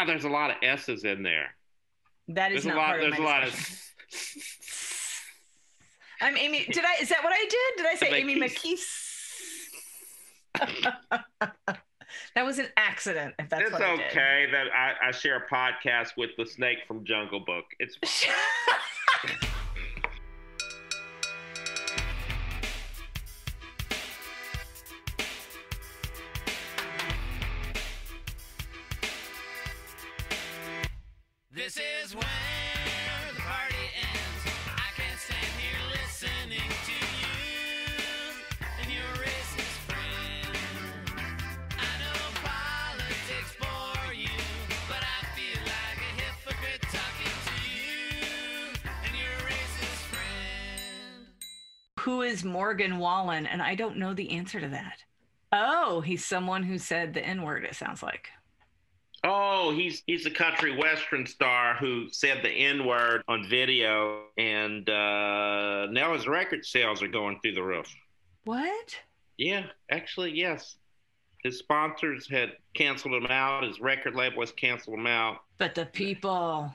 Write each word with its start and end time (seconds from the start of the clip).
Ah, 0.00 0.04
there's 0.06 0.24
a 0.24 0.28
lot 0.30 0.50
of 0.50 0.56
S's 0.62 1.04
in 1.04 1.22
there. 1.22 1.54
That 2.28 2.52
is 2.52 2.64
There's 2.64 2.74
a 2.74 2.78
lot. 2.78 2.86
part 2.86 3.00
There's 3.00 3.12
of 3.12 3.18
a 3.18 3.22
my 3.22 3.28
lot 3.28 3.46
of. 3.46 3.52
I'm 6.22 6.36
Amy. 6.36 6.64
Did 6.64 6.84
I? 6.84 7.02
Is 7.02 7.08
that 7.10 7.22
what 7.22 7.32
I 7.34 7.44
did? 7.48 7.76
Did 7.76 7.86
I 7.86 7.94
say 7.96 8.14
Amy 8.20 8.36
McKees. 8.36 8.80
McKees? 10.56 11.20
that 12.34 12.44
was 12.44 12.58
an 12.58 12.68
accident. 12.76 13.34
If 13.38 13.48
that's 13.50 13.62
it's 13.62 13.72
what 13.72 13.82
I 13.82 13.96
did. 13.96 14.06
okay 14.06 14.46
that 14.52 14.66
I, 14.74 15.08
I 15.08 15.10
share 15.10 15.36
a 15.36 15.46
podcast 15.48 16.16
with 16.16 16.30
the 16.38 16.46
snake 16.46 16.78
from 16.88 17.04
Jungle 17.04 17.40
Book. 17.40 17.64
It's 17.78 17.98
Morgan 52.60 52.98
Wallen? 52.98 53.46
And 53.46 53.62
I 53.62 53.74
don't 53.74 53.96
know 53.96 54.12
the 54.12 54.32
answer 54.32 54.60
to 54.60 54.68
that. 54.68 55.02
Oh, 55.50 56.02
he's 56.02 56.26
someone 56.26 56.62
who 56.62 56.76
said 56.76 57.14
the 57.14 57.24
N 57.24 57.40
word. 57.42 57.64
It 57.64 57.74
sounds 57.74 58.02
like. 58.02 58.28
Oh, 59.24 59.72
he's 59.74 60.02
he's 60.06 60.26
a 60.26 60.30
country 60.30 60.76
western 60.76 61.24
star 61.26 61.74
who 61.76 62.10
said 62.10 62.42
the 62.42 62.50
N 62.50 62.84
word 62.84 63.22
on 63.28 63.48
video, 63.48 64.24
and 64.36 64.86
uh, 64.90 65.86
now 65.86 66.12
his 66.12 66.28
record 66.28 66.66
sales 66.66 67.02
are 67.02 67.08
going 67.08 67.40
through 67.40 67.54
the 67.54 67.62
roof. 67.62 67.88
What? 68.44 68.94
Yeah, 69.38 69.64
actually, 69.90 70.32
yes. 70.32 70.76
His 71.42 71.58
sponsors 71.58 72.28
had 72.28 72.50
canceled 72.74 73.14
him 73.14 73.30
out. 73.30 73.64
His 73.64 73.80
record 73.80 74.14
label 74.14 74.40
has 74.42 74.52
canceled 74.52 74.98
him 74.98 75.06
out. 75.06 75.38
But 75.56 75.74
the 75.74 75.86
people. 75.86 76.70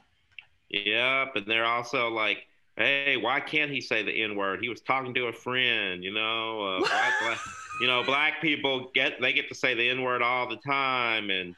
Yep, 0.69 1.35
and 1.35 1.45
they're 1.45 1.65
also 1.65 2.07
like, 2.09 2.39
"Hey, 2.77 3.17
why 3.17 3.39
can't 3.39 3.71
he 3.71 3.81
say 3.81 4.03
the 4.03 4.23
N 4.23 4.35
word? 4.35 4.59
He 4.61 4.69
was 4.69 4.81
talking 4.81 5.13
to 5.13 5.27
a 5.27 5.33
friend, 5.33 6.03
you 6.03 6.13
know. 6.13 6.61
Uh, 6.61 6.79
black, 6.79 7.13
black, 7.21 7.39
you 7.81 7.87
know, 7.87 8.03
black 8.03 8.41
people 8.41 8.91
get 8.93 9.21
they 9.21 9.33
get 9.33 9.49
to 9.49 9.55
say 9.55 9.73
the 9.73 9.89
N 9.89 10.01
word 10.01 10.21
all 10.21 10.49
the 10.49 10.57
time, 10.57 11.29
and 11.29 11.55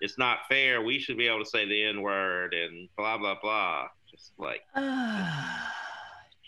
it's 0.00 0.18
not 0.18 0.40
fair. 0.48 0.82
We 0.82 0.98
should 0.98 1.16
be 1.16 1.26
able 1.28 1.44
to 1.44 1.50
say 1.50 1.66
the 1.66 1.82
N 1.84 2.02
word, 2.02 2.54
and 2.54 2.88
blah 2.96 3.18
blah 3.18 3.36
blah. 3.40 3.88
Just 4.10 4.32
like, 4.38 4.62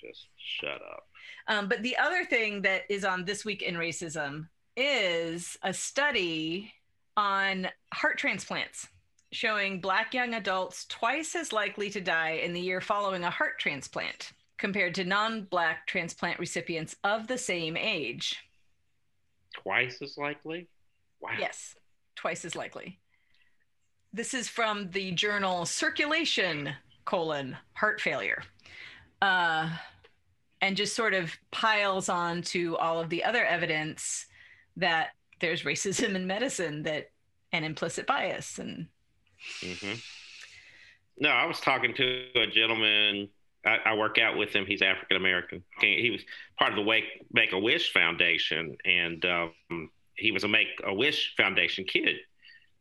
just 0.00 0.26
shut 0.36 0.80
up. 0.82 1.06
Um, 1.46 1.68
but 1.68 1.82
the 1.82 1.96
other 1.96 2.24
thing 2.24 2.62
that 2.62 2.82
is 2.88 3.04
on 3.04 3.24
This 3.24 3.44
Week 3.44 3.62
in 3.62 3.74
Racism 3.74 4.48
is 4.76 5.56
a 5.62 5.72
study 5.72 6.72
on 7.16 7.68
heart 7.92 8.18
transplants 8.18 8.86
showing 9.32 9.80
Black 9.80 10.14
young 10.14 10.34
adults 10.34 10.86
twice 10.86 11.34
as 11.34 11.52
likely 11.52 11.90
to 11.90 12.00
die 12.00 12.40
in 12.42 12.52
the 12.52 12.60
year 12.60 12.80
following 12.80 13.24
a 13.24 13.30
heart 13.30 13.58
transplant 13.58 14.32
compared 14.56 14.94
to 14.96 15.04
non 15.04 15.44
Black 15.44 15.86
transplant 15.86 16.38
recipients 16.38 16.96
of 17.04 17.26
the 17.26 17.38
same 17.38 17.76
age. 17.76 18.36
Twice 19.54 20.00
as 20.02 20.16
likely. 20.16 20.68
Wow. 21.20 21.30
Yes, 21.38 21.74
twice 22.16 22.44
as 22.44 22.54
likely. 22.54 22.98
This 24.12 24.34
is 24.34 24.48
from 24.48 24.90
the 24.90 25.12
journal 25.12 25.66
Circulation 25.66 26.70
colon 27.04 27.56
heart 27.74 28.00
failure. 28.00 28.42
Uh, 29.20 29.70
and 30.60 30.76
just 30.76 30.96
sort 30.96 31.14
of 31.14 31.32
piles 31.50 32.08
on 32.08 32.42
to 32.42 32.76
all 32.78 33.00
of 33.00 33.10
the 33.10 33.24
other 33.24 33.44
evidence 33.44 34.26
that 34.76 35.10
there's 35.40 35.62
racism 35.62 36.14
in 36.14 36.26
medicine 36.26 36.82
that 36.82 37.10
and 37.52 37.64
implicit 37.64 38.06
bias 38.06 38.58
and 38.58 38.86
hmm 39.62 39.92
No, 41.18 41.30
I 41.30 41.46
was 41.46 41.60
talking 41.60 41.94
to 41.94 42.26
a 42.36 42.46
gentleman. 42.46 43.28
I, 43.66 43.78
I 43.86 43.94
work 43.94 44.18
out 44.18 44.36
with 44.38 44.50
him. 44.52 44.66
He's 44.66 44.82
African 44.82 45.16
American. 45.16 45.64
He 45.80 46.10
was 46.10 46.22
part 46.58 46.70
of 46.70 46.76
the 46.76 46.82
Wake 46.82 47.04
Make 47.32 47.52
a 47.52 47.58
Wish 47.58 47.92
Foundation, 47.92 48.76
and 48.84 49.24
um, 49.24 49.90
he 50.14 50.30
was 50.32 50.44
a 50.44 50.48
Make 50.48 50.68
a 50.84 50.94
Wish 50.94 51.34
Foundation 51.36 51.84
kid. 51.84 52.16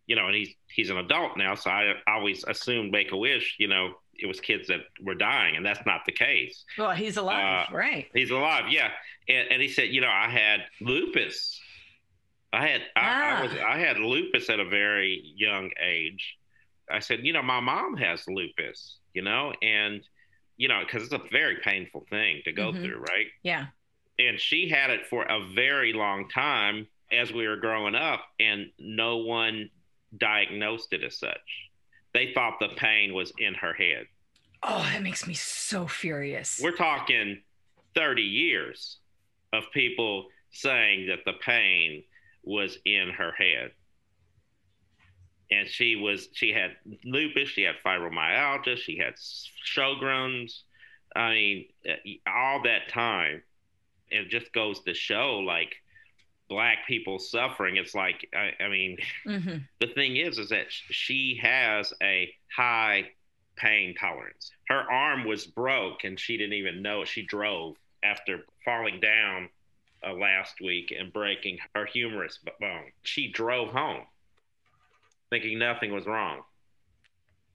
You 0.06 0.16
know, 0.16 0.28
and 0.28 0.36
he's 0.36 0.50
he's 0.74 0.90
an 0.90 0.98
adult 0.98 1.36
now, 1.36 1.56
so 1.56 1.70
I 1.70 1.94
always 2.08 2.44
assumed 2.46 2.92
Make 2.92 3.12
a 3.12 3.18
Wish. 3.18 3.56
You 3.60 3.68
know, 3.68 3.96
it 4.14 4.26
was 4.28 4.40
kids 4.40 4.68
that 4.68 4.82
were 5.02 5.16
dying, 5.16 5.58
and 5.58 5.66
that's 5.66 5.86
not 5.86 6.02
the 6.06 6.12
case. 6.14 6.64
well 6.78 6.92
he's 6.92 7.18
alive 7.18 7.68
Uh, 7.70 7.76
right 7.76 8.08
He's 8.14 8.30
alive, 8.32 8.66
yeah. 8.70 8.92
And, 9.28 9.48
and 9.52 9.62
he 9.62 9.68
said, 9.68 9.90
you 9.90 10.00
know, 10.02 10.08
I 10.10 10.30
had 10.30 10.62
lupus. 10.80 11.60
I 12.54 12.66
had 12.68 12.82
I, 12.96 13.40
I 13.40 13.44
was 13.44 13.52
Ah. 13.60 13.74
I 13.74 13.80
had 13.80 13.98
lupus 13.98 14.50
at 14.50 14.60
a 14.60 14.66
very 14.66 15.22
young 15.36 15.72
age. 15.84 16.38
I 16.92 17.00
said, 17.00 17.20
you 17.24 17.34
know, 17.34 17.42
my 17.42 17.60
mom 17.60 17.98
has 17.98 18.26
lupus, 18.28 18.98
you 19.14 19.22
know, 19.22 19.54
and 19.62 20.02
you 20.60 20.68
know, 20.68 20.82
because 20.84 21.04
it's 21.04 21.14
a 21.14 21.22
very 21.32 21.58
painful 21.64 22.06
thing 22.10 22.42
to 22.46 22.52
go 22.52 22.72
Mhm. 22.72 22.82
through, 22.84 22.98
right? 23.00 23.28
yeah 23.44 23.68
And 24.18 24.40
she 24.40 24.68
had 24.70 24.90
it 24.90 25.06
for 25.06 25.24
a 25.24 25.46
very 25.54 25.94
long 25.94 26.28
time 26.30 26.88
as 27.12 27.32
we 27.32 27.48
were 27.48 27.58
growing 27.58 27.94
up, 27.94 28.26
and 28.40 28.72
no 28.80 29.18
one 29.18 29.70
diagnosed 30.18 30.94
it 30.94 31.04
as 31.04 31.18
such. 31.20 31.70
They 32.14 32.34
thought 32.34 32.60
the 32.60 32.70
pain 32.70 33.14
was 33.14 33.32
in 33.38 33.54
her 33.56 33.74
head. 33.74 34.08
oh 34.64 34.82
that 34.92 35.04
makes 35.04 35.28
me 35.28 35.36
so 35.36 35.86
furious 35.88 36.60
We're 36.60 36.72
talking 36.76 37.44
30 37.94 38.24
years 38.24 38.98
of 39.54 39.70
people 39.72 40.30
saying 40.50 41.06
that 41.10 41.24
the 41.26 41.34
pain 41.34 42.04
was 42.44 42.80
in 42.86 43.10
her 43.10 43.32
head. 43.34 43.72
And 45.50 45.68
she 45.68 45.96
was, 45.96 46.28
she 46.34 46.52
had 46.52 46.72
lupus, 47.06 47.50
she 47.50 47.64
had 47.64 47.76
fibromyalgia, 47.86 48.78
she 48.78 48.98
had 48.98 49.16
Sjogren's. 49.16 50.64
I 51.16 51.30
mean, 51.32 51.66
uh, 51.88 52.30
all 52.30 52.64
that 52.64 52.90
time. 52.90 53.42
It 54.10 54.30
just 54.30 54.54
goes 54.54 54.82
to 54.84 54.94
show 54.94 55.40
like 55.40 55.76
black 56.50 56.80
people 56.88 57.20
suffering. 57.20 57.78
It's 57.78 57.96
like, 57.96 58.28
I, 58.34 58.64
I 58.64 58.68
mean, 58.70 58.98
Mhm. 59.26 59.68
the 59.80 59.88
thing 59.88 60.18
is, 60.18 60.38
is 60.38 60.50
that 60.50 60.68
she 60.70 61.40
has 61.42 61.94
a 62.02 62.34
high 62.56 63.12
pain 63.56 63.96
tolerance. 63.96 64.52
Her 64.68 64.90
arm 64.92 65.26
was 65.26 65.46
broke 65.46 66.04
and 66.04 66.20
she 66.20 66.38
didn't 66.38 66.54
even 66.54 66.82
know 66.82 67.02
it. 67.02 67.08
She 67.08 67.26
drove 67.26 67.76
after 68.04 68.46
falling 68.64 69.00
down 69.00 69.50
uh, 70.06 70.14
last 70.14 70.62
week 70.62 70.94
and 70.98 71.12
breaking 71.12 71.58
her 71.76 71.86
humerus 71.86 72.40
bone. 72.60 72.92
She 73.04 73.32
drove 73.32 73.70
home 73.70 74.06
thinking 75.30 75.60
nothing 75.60 75.92
was 75.92 76.06
wrong. 76.06 76.42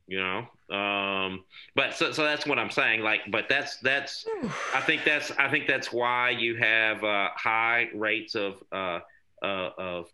You 0.09 0.19
know, 0.21 0.77
um, 0.77 1.45
but 1.75 1.95
so 1.95 2.13
so 2.13 2.25
that's 2.25 2.45
what 2.47 2.59
I'm 2.59 2.71
saying. 2.71 3.03
Like, 3.03 3.21
but 3.31 3.49
that's 3.49 3.79
that's 3.79 4.27
I 4.75 4.81
think 4.81 5.05
that's 5.05 5.31
I 5.33 5.49
think 5.49 5.67
that's 5.67 5.93
why 5.93 6.31
you 6.31 6.57
have 6.57 7.05
uh, 7.05 7.29
high 7.35 7.89
rates 7.95 8.35
of 8.35 8.57
uh, 8.73 8.99
uh, 9.43 9.71
of 9.79 10.07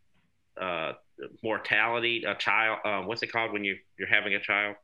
uh, 0.60 0.92
mortality. 1.42 2.24
A 2.24 2.34
child, 2.34 2.78
uh, 2.84 3.00
what's 3.02 3.22
it 3.22 3.32
called 3.32 3.52
when 3.52 3.64
you 3.64 3.76
you're 3.98 4.08
having 4.08 4.34
a 4.34 4.40
child? 4.40 4.76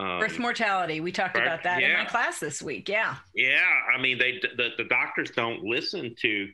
Um, 0.00 0.18
birth 0.18 0.38
mortality 0.38 1.00
we 1.00 1.12
talked 1.12 1.34
birth- 1.34 1.42
about 1.42 1.62
that 1.64 1.82
in 1.82 1.92
my 1.92 2.06
class 2.06 2.40
this 2.40 2.62
week 2.62 2.88
yeah 2.88 3.16
yeah, 3.34 3.60
I 3.94 4.00
mean 4.00 4.16
they 4.16 4.40
the, 4.56 4.70
the 4.78 4.84
doctors 4.84 5.30
don't 5.30 5.62
listen 5.62 6.14
to 6.22 6.48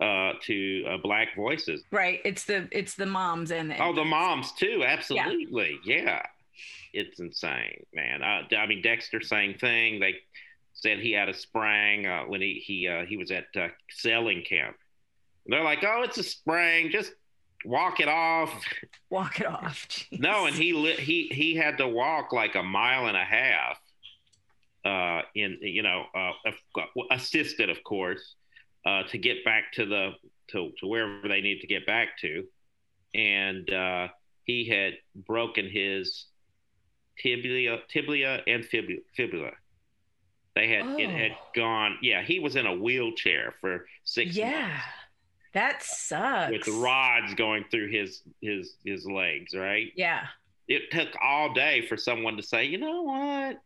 uh, 0.00 0.32
to 0.42 0.84
uh, 0.88 0.96
black 1.02 1.28
voices. 1.36 1.82
right 1.90 2.20
it's 2.24 2.44
the 2.44 2.68
it's 2.72 2.94
the 2.94 3.06
moms 3.06 3.50
and 3.50 3.70
the 3.70 3.82
Oh, 3.82 3.94
the 3.94 4.04
moms 4.04 4.52
too. 4.52 4.82
Absolutely. 4.86 5.78
Yeah. 5.84 6.22
It's 6.92 7.20
insane, 7.20 7.84
man. 7.94 8.22
Uh, 8.22 8.42
I 8.56 8.66
mean, 8.66 8.82
Dexter, 8.82 9.20
same 9.20 9.54
thing. 9.54 10.00
They 10.00 10.16
said 10.72 10.98
he 10.98 11.12
had 11.12 11.28
a 11.28 11.34
sprain 11.34 12.06
uh, 12.06 12.22
when 12.24 12.40
he 12.40 12.62
he 12.64 12.88
uh, 12.88 13.04
he 13.04 13.16
was 13.16 13.30
at 13.30 13.46
uh, 13.56 13.68
sailing 13.90 14.42
camp. 14.42 14.76
they're 15.46 15.62
like, 15.62 15.84
"Oh, 15.84 16.02
it's 16.02 16.18
a 16.18 16.22
sprain. 16.24 16.90
Just 16.90 17.12
walk 17.64 18.00
it 18.00 18.08
off." 18.08 18.50
walk 19.10 19.40
it 19.40 19.46
off 19.46 19.86
Jeez. 19.88 20.18
no, 20.18 20.46
and 20.46 20.56
he 20.56 20.72
li- 20.72 20.96
he 20.96 21.28
he 21.30 21.54
had 21.54 21.78
to 21.78 21.86
walk 21.86 22.32
like 22.32 22.54
a 22.56 22.62
mile 22.62 23.06
and 23.06 23.16
a 23.16 23.24
half. 23.24 23.78
Uh, 24.84 25.22
in 25.34 25.58
you 25.60 25.82
know, 25.82 26.06
uh, 26.14 26.32
assisted, 27.12 27.68
of 27.70 27.82
course, 27.84 28.34
uh, 28.86 29.02
to 29.04 29.18
get 29.18 29.44
back 29.44 29.72
to 29.74 29.86
the 29.86 30.10
to, 30.52 30.70
to 30.80 30.86
wherever 30.86 31.28
they 31.28 31.40
need 31.40 31.60
to 31.60 31.66
get 31.66 31.86
back 31.86 32.18
to, 32.20 32.44
and 33.14 33.70
uh, 33.72 34.08
he 34.44 34.66
had 34.68 34.94
broken 35.14 35.68
his 35.68 36.26
tibia, 37.18 37.78
tibia 37.88 38.42
and 38.46 38.64
fibula. 38.64 39.00
fibula. 39.16 39.50
They 40.56 40.68
had 40.68 40.98
it 40.98 41.10
had 41.10 41.32
Oh. 41.32 41.46
gone. 41.54 41.98
Yeah, 42.02 42.22
he 42.22 42.40
was 42.40 42.56
in 42.56 42.66
a 42.66 42.74
wheelchair 42.74 43.54
for 43.60 43.86
six 44.04 44.36
yeah 44.36 44.66
months 44.68 44.84
that 45.52 45.82
sucks 45.82 46.52
with 46.52 46.68
rods 46.68 47.34
going 47.34 47.64
through 47.70 47.90
his 47.90 48.22
his 48.40 48.74
his 48.84 49.06
legs. 49.06 49.54
Right? 49.54 49.92
yeah 49.96 50.26
it 50.68 50.90
took 50.92 51.08
all 51.22 51.52
day 51.52 51.84
for 51.88 51.96
someone 51.96 52.36
to 52.36 52.42
say, 52.42 52.64
you 52.64 52.78
know 52.78 53.02
what? 53.02 53.60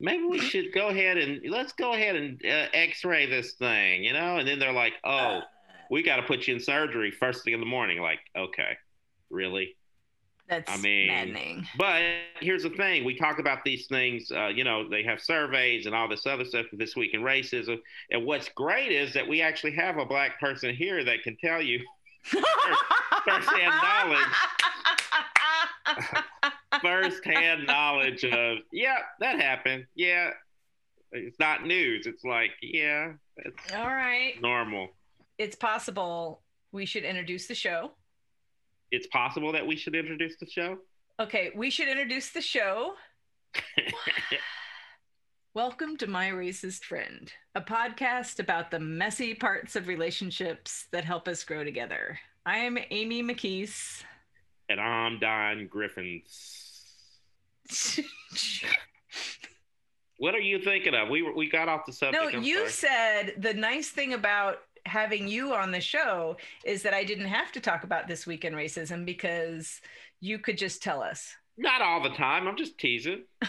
Maybe 0.00 0.24
we 0.24 0.38
should 0.38 0.72
go 0.72 0.88
ahead 0.88 1.16
and 1.16 1.40
let's 1.50 1.72
go 1.72 1.92
ahead 1.92 2.14
and 2.14 2.40
uh, 2.44 2.68
X-ray 2.72 3.26
this 3.26 3.54
thing, 3.54 4.04
you 4.04 4.12
know. 4.12 4.36
And 4.36 4.46
then 4.46 4.58
they're 4.58 4.72
like, 4.72 4.94
"Oh, 5.04 5.40
we 5.90 6.02
got 6.02 6.16
to 6.16 6.22
put 6.22 6.46
you 6.46 6.54
in 6.54 6.60
surgery 6.60 7.10
first 7.10 7.44
thing 7.44 7.52
in 7.52 7.60
the 7.60 7.66
morning." 7.66 8.00
Like, 8.00 8.20
okay, 8.36 8.76
really? 9.28 9.76
That's 10.48 10.70
I 10.70 10.76
mean, 10.78 11.08
maddening. 11.08 11.66
But 11.76 12.02
here's 12.40 12.62
the 12.62 12.70
thing: 12.70 13.04
we 13.04 13.16
talk 13.16 13.40
about 13.40 13.64
these 13.64 13.86
things. 13.86 14.30
Uh, 14.30 14.46
you 14.46 14.62
know, 14.62 14.88
they 14.88 15.02
have 15.02 15.20
surveys 15.20 15.86
and 15.86 15.94
all 15.94 16.08
this 16.08 16.26
other 16.26 16.44
stuff. 16.44 16.66
This 16.72 16.94
week 16.94 17.12
in 17.12 17.22
racism, 17.22 17.78
and 18.10 18.24
what's 18.24 18.48
great 18.50 18.92
is 18.92 19.12
that 19.14 19.26
we 19.26 19.42
actually 19.42 19.74
have 19.74 19.98
a 19.98 20.06
black 20.06 20.38
person 20.38 20.74
here 20.74 21.04
that 21.04 21.24
can 21.24 21.36
tell 21.36 21.60
you 21.60 21.80
first-hand 22.24 23.74
knowledge. 23.82 24.26
first-hand 26.82 27.66
knowledge 27.66 28.24
of, 28.24 28.58
yeah, 28.72 28.98
that 29.20 29.40
happened. 29.40 29.86
Yeah, 29.94 30.30
it's 31.12 31.38
not 31.38 31.66
news. 31.66 32.06
It's 32.06 32.24
like, 32.24 32.50
yeah, 32.62 33.12
it's 33.36 33.72
All 33.74 33.86
right. 33.86 34.34
normal. 34.40 34.88
It's 35.38 35.56
possible 35.56 36.42
we 36.72 36.86
should 36.86 37.04
introduce 37.04 37.46
the 37.46 37.54
show. 37.54 37.92
It's 38.90 39.06
possible 39.08 39.52
that 39.52 39.66
we 39.66 39.76
should 39.76 39.94
introduce 39.94 40.36
the 40.38 40.46
show. 40.46 40.78
Okay, 41.20 41.50
we 41.54 41.70
should 41.70 41.88
introduce 41.88 42.30
the 42.30 42.40
show. 42.42 42.94
Welcome 45.54 45.96
to 45.98 46.06
My 46.06 46.28
Racist 46.30 46.84
Friend, 46.84 47.30
a 47.54 47.60
podcast 47.60 48.38
about 48.38 48.70
the 48.70 48.78
messy 48.78 49.34
parts 49.34 49.74
of 49.76 49.88
relationships 49.88 50.86
that 50.92 51.04
help 51.04 51.26
us 51.26 51.42
grow 51.42 51.64
together. 51.64 52.18
I 52.46 52.58
am 52.58 52.78
Amy 52.90 53.22
McKees. 53.22 54.02
and 54.68 54.80
I'm 54.80 55.18
Don 55.18 55.66
Griffins. 55.66 56.67
What 60.20 60.34
are 60.34 60.40
you 60.40 60.58
thinking 60.60 60.94
of? 60.94 61.08
We 61.10 61.22
were, 61.22 61.32
we 61.32 61.48
got 61.48 61.68
off 61.68 61.86
the 61.86 61.92
subject. 61.92 62.20
no, 62.20 62.28
I'm 62.38 62.42
you 62.42 62.68
sorry. 62.68 62.70
said 62.70 63.34
the 63.38 63.54
nice 63.54 63.90
thing 63.90 64.14
about 64.14 64.56
having 64.84 65.28
you 65.28 65.54
on 65.54 65.70
the 65.70 65.80
show 65.80 66.36
is 66.64 66.82
that 66.82 66.92
I 66.92 67.04
didn't 67.04 67.26
have 67.26 67.52
to 67.52 67.60
talk 67.60 67.84
about 67.84 68.08
this 68.08 68.26
week 68.26 68.44
in 68.44 68.52
racism 68.52 69.04
because 69.04 69.80
you 70.20 70.40
could 70.40 70.58
just 70.58 70.82
tell 70.82 71.02
us. 71.04 71.32
not 71.56 71.82
all 71.82 72.02
the 72.02 72.08
time. 72.10 72.48
I'm 72.48 72.56
just 72.56 72.78
teasing. 72.78 73.24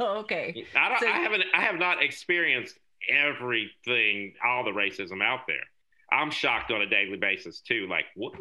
Okay. 0.00 0.64
I 0.76 0.88
don't. 0.88 1.00
So- 1.00 1.06
I 1.08 1.18
haven't. 1.18 1.44
I 1.54 1.62
have 1.62 1.76
not 1.80 2.02
experienced 2.02 2.76
everything, 3.08 4.34
all 4.44 4.64
the 4.64 4.72
racism 4.72 5.22
out 5.22 5.46
there. 5.46 5.62
I'm 6.12 6.30
shocked 6.32 6.72
on 6.72 6.80
a 6.82 6.86
daily 6.86 7.16
basis 7.16 7.60
too. 7.60 7.86
Like 7.88 8.04
what? 8.16 8.34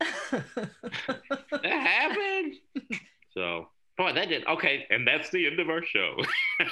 That 0.30 1.64
happened? 1.64 2.54
so, 3.30 3.68
boy, 3.98 4.12
that 4.14 4.28
did. 4.28 4.46
Okay, 4.46 4.86
and 4.90 5.06
that's 5.06 5.28
the 5.30 5.46
end 5.46 5.60
of 5.60 5.68
our 5.68 5.84
show. 5.84 6.16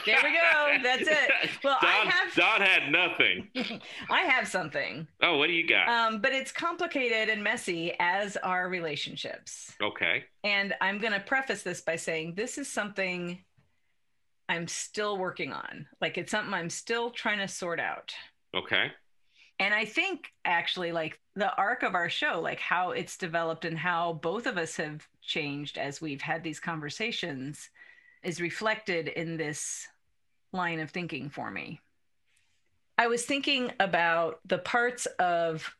There 0.06 0.18
we 0.22 0.30
go. 0.32 0.76
That's 0.82 1.06
it. 1.08 1.30
Well, 1.64 1.76
I 1.80 1.98
Don, 2.04 2.06
have- 2.08 2.34
Don 2.34 2.60
had 2.60 2.90
nothing. 2.92 3.48
I 4.10 4.20
have 4.22 4.46
something. 4.48 5.06
Oh, 5.22 5.36
what 5.38 5.48
do 5.48 5.52
you 5.52 5.66
got? 5.68 5.88
Um, 5.88 6.20
but 6.20 6.32
it's 6.32 6.52
complicated 6.52 7.28
and 7.28 7.42
messy 7.42 7.92
as 8.00 8.36
our 8.38 8.68
relationships. 8.68 9.74
okay. 9.82 10.24
And 10.44 10.74
I'm 10.80 10.98
going 10.98 11.12
to 11.12 11.20
preface 11.20 11.62
this 11.62 11.80
by 11.80 11.96
saying 11.96 12.34
this 12.36 12.56
is 12.56 12.68
something 12.68 13.38
I'm 14.48 14.68
still 14.68 15.18
working 15.18 15.52
on. 15.52 15.86
Like 16.00 16.18
it's 16.18 16.30
something 16.30 16.54
I'm 16.54 16.70
still 16.70 17.10
trying 17.10 17.38
to 17.38 17.48
sort 17.48 17.80
out. 17.80 18.14
Okay. 18.54 18.92
And 19.58 19.72
I 19.72 19.84
think 19.86 20.32
actually, 20.44 20.92
like 20.92 21.18
the 21.34 21.54
arc 21.56 21.82
of 21.82 21.94
our 21.94 22.10
show, 22.10 22.40
like 22.40 22.60
how 22.60 22.90
it's 22.90 23.16
developed 23.16 23.64
and 23.64 23.78
how 23.78 24.14
both 24.14 24.46
of 24.46 24.58
us 24.58 24.76
have 24.76 25.06
changed 25.22 25.78
as 25.78 26.00
we've 26.00 26.20
had 26.20 26.42
these 26.42 26.60
conversations, 26.60 27.70
is 28.22 28.40
reflected 28.40 29.08
in 29.08 29.36
this 29.36 29.86
line 30.52 30.80
of 30.80 30.90
thinking 30.90 31.30
for 31.30 31.50
me. 31.50 31.80
I 32.98 33.06
was 33.06 33.24
thinking 33.24 33.72
about 33.80 34.40
the 34.46 34.58
parts 34.58 35.06
of 35.18 35.74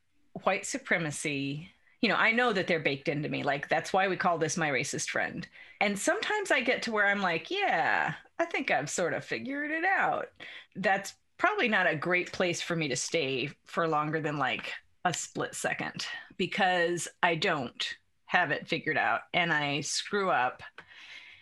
white 0.44 0.66
supremacy. 0.66 1.70
You 2.00 2.10
know, 2.10 2.16
I 2.16 2.32
know 2.32 2.52
that 2.52 2.66
they're 2.66 2.80
baked 2.80 3.08
into 3.08 3.28
me. 3.28 3.42
Like, 3.42 3.68
that's 3.68 3.92
why 3.92 4.08
we 4.08 4.16
call 4.16 4.38
this 4.38 4.56
my 4.56 4.70
racist 4.70 5.10
friend. 5.10 5.46
And 5.80 5.98
sometimes 5.98 6.50
I 6.50 6.60
get 6.60 6.82
to 6.82 6.92
where 6.92 7.06
I'm 7.06 7.22
like, 7.22 7.50
yeah, 7.50 8.14
I 8.38 8.44
think 8.44 8.70
I've 8.70 8.90
sort 8.90 9.14
of 9.14 9.24
figured 9.24 9.70
it 9.70 9.84
out. 9.84 10.28
That's 10.74 11.14
probably 11.38 11.68
not 11.68 11.90
a 11.90 11.96
great 11.96 12.32
place 12.32 12.60
for 12.62 12.76
me 12.76 12.88
to 12.88 12.96
stay 12.96 13.50
for 13.64 13.86
longer 13.88 14.20
than 14.20 14.38
like 14.38 14.72
a 15.04 15.12
split 15.14 15.54
second 15.54 16.06
because 16.36 17.08
I 17.22 17.34
don't 17.36 17.94
have 18.26 18.50
it 18.50 18.66
figured 18.68 18.98
out 18.98 19.20
and 19.32 19.52
I 19.52 19.80
screw 19.82 20.30
up. 20.30 20.62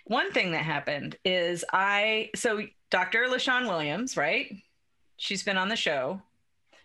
One 0.06 0.32
thing 0.32 0.52
that 0.52 0.62
happened 0.64 1.16
is 1.24 1.64
I, 1.72 2.30
so 2.34 2.60
Dr. 2.90 3.24
LaShawn 3.28 3.66
Williams, 3.68 4.16
right? 4.16 4.54
She's 5.16 5.42
been 5.42 5.56
on 5.56 5.68
the 5.68 5.76
show. 5.76 6.20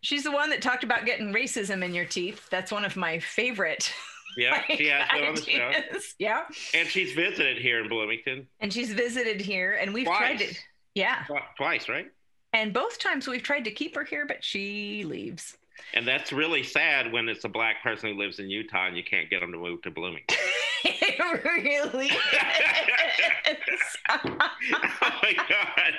She's 0.02 0.24
the 0.24 0.32
one 0.32 0.50
that 0.52 0.62
talked 0.62 0.86
about 0.86 1.06
getting 1.06 1.34
racism 1.34 1.84
in 1.84 1.94
your 1.94 2.06
teeth. 2.06 2.48
That's 2.50 2.72
one 2.72 2.86
of 2.86 2.96
my 2.96 3.20
favorite. 3.20 3.92
Yeah, 4.38 4.52
like, 4.52 4.66
she 4.78 4.88
has 4.88 5.10
been 5.12 5.24
on 5.28 5.36
the 5.36 5.42
show. 5.42 5.72
Yeah. 6.18 6.44
and 6.74 6.88
she's 6.88 7.12
visited 7.14 7.58
here 7.58 7.82
in 7.82 7.90
Bloomington 7.90 8.48
And 8.62 8.72
she's 8.72 8.94
visited 8.94 9.42
here 9.42 9.74
and 9.74 9.94
we've 9.94 10.06
tried 10.08 10.40
it. 10.40 10.58
yeah. 10.96 11.26
Twice, 11.58 11.90
right? 11.90 12.06
And 12.54 12.74
both 12.74 12.98
times 13.00 13.28
we've 13.28 13.44
tried 13.44 13.66
to 13.66 13.72
keep 13.72 13.96
her 13.96 14.04
here, 14.04 14.26
but 14.26 14.44
she 14.44 15.04
leaves. 15.06 15.58
And 15.94 16.08
that's 16.08 16.32
really 16.34 16.64
sad 16.64 17.12
when 17.12 17.30
it's 17.30 17.46
a 17.46 17.50
black 17.50 17.82
person 17.84 18.12
who 18.12 18.20
lives 18.20 18.40
in 18.40 18.50
Utah 18.50 18.88
and 18.88 18.98
you 18.98 19.04
can't 19.04 19.30
get 19.30 19.40
them 19.40 19.52
to 19.52 19.58
move 19.58 19.82
to 19.84 19.92
Bloomington. 19.92 20.38
it 20.84 21.20
really 21.64 22.08
is. 22.08 22.12
oh 24.10 25.20
my 25.24 25.34
god. 25.48 25.94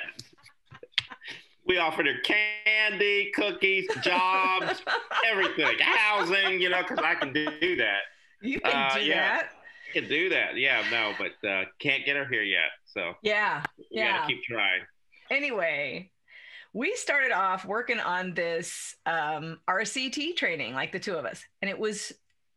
We 1.66 1.78
offered 1.78 2.06
her 2.06 2.18
candy, 2.24 3.30
cookies, 3.34 3.86
jobs, 4.02 4.82
everything, 5.30 5.76
housing, 5.80 6.60
you 6.60 6.68
know, 6.68 6.82
because 6.82 6.98
I 6.98 7.14
can 7.14 7.32
do 7.32 7.76
that. 7.76 8.00
you 8.42 8.60
can 8.60 8.72
Uh, 8.74 8.94
do 8.94 9.00
yeah. 9.02 9.14
that. 9.38 9.50
I 9.88 9.92
can 9.92 10.08
do 10.08 10.28
that. 10.30 10.56
Yeah, 10.56 10.82
no, 10.90 11.14
but 11.18 11.48
uh, 11.48 11.64
can't 11.78 12.04
get 12.04 12.16
her 12.16 12.26
here 12.26 12.42
yet. 12.42 12.70
So 12.86 13.14
Yeah. 13.22 13.62
we 13.78 13.84
Yeah. 13.92 14.18
gotta 14.18 14.26
keep 14.34 14.42
trying. 14.44 14.82
Anyway, 15.30 16.10
we 16.72 16.94
started 16.94 17.32
off 17.32 17.64
working 17.64 17.98
on 17.98 18.34
this 18.34 18.94
um, 19.06 19.58
RCT 19.68 20.36
training, 20.36 20.74
like 20.74 20.92
the 20.92 21.00
two 21.00 21.14
of 21.14 21.24
us, 21.24 21.42
and 21.60 21.68
it 21.68 21.78
was 21.78 22.12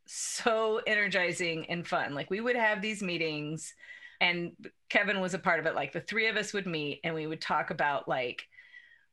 so 0.06 0.82
energizing 0.86 1.66
and 1.70 1.88
fun. 1.88 2.14
Like 2.14 2.30
we 2.30 2.42
would 2.42 2.56
have 2.56 2.82
these 2.82 3.02
meetings, 3.02 3.74
and 4.22 4.52
Kevin 4.90 5.20
was 5.20 5.34
a 5.34 5.40
part 5.40 5.60
of 5.60 5.66
it. 5.66 5.76
Like 5.76 5.94
the 5.94 6.02
three 6.02 6.28
of 6.28 6.38
us 6.38 6.54
would 6.54 6.68
meet, 6.68 7.00
and 7.04 7.16
we 7.16 7.26
would 7.26 7.42
talk 7.42 7.72
about 7.72 8.08
like 8.08 8.44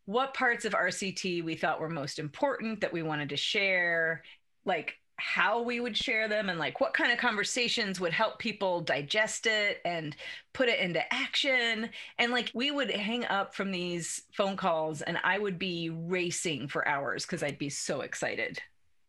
what 0.05 0.35
parts 0.35 0.65
of 0.65 0.73
RCT 0.73 1.45
we 1.45 1.55
thought 1.55 1.81
were 1.81 1.89
most 1.89 2.19
important 2.19 2.83
that 2.83 2.93
we 2.93 3.03
wanted 3.03 3.31
to 3.31 3.37
share, 3.37 4.23
like 4.65 4.95
how 5.21 5.63
we 5.63 5.79
would 5.81 5.97
share 5.97 6.29
them, 6.29 6.49
and 6.49 6.59
like 6.59 6.81
what 6.81 6.95
kind 6.95 7.13
of 7.13 7.19
conversations 7.19 8.01
would 8.01 8.13
help 8.13 8.39
people 8.39 8.81
digest 8.81 9.47
it 9.47 9.81
and 9.85 10.17
put 10.53 10.69
it 10.69 10.81
into 10.81 11.01
action. 11.13 11.91
And 12.19 12.33
like 12.33 12.51
we 12.55 12.71
would 12.71 12.91
hang 12.91 13.25
up 13.27 13.55
from 13.55 13.71
these 13.71 14.23
phone 14.33 14.57
calls, 14.57 15.03
and 15.03 15.19
I 15.23 15.39
would 15.39 15.59
be 15.59 15.91
racing 15.91 16.69
for 16.69 16.87
hours 16.89 17.25
because 17.27 17.43
I'd 17.43 17.59
be 17.59 17.71
so 17.71 18.01
excited 18.01 18.59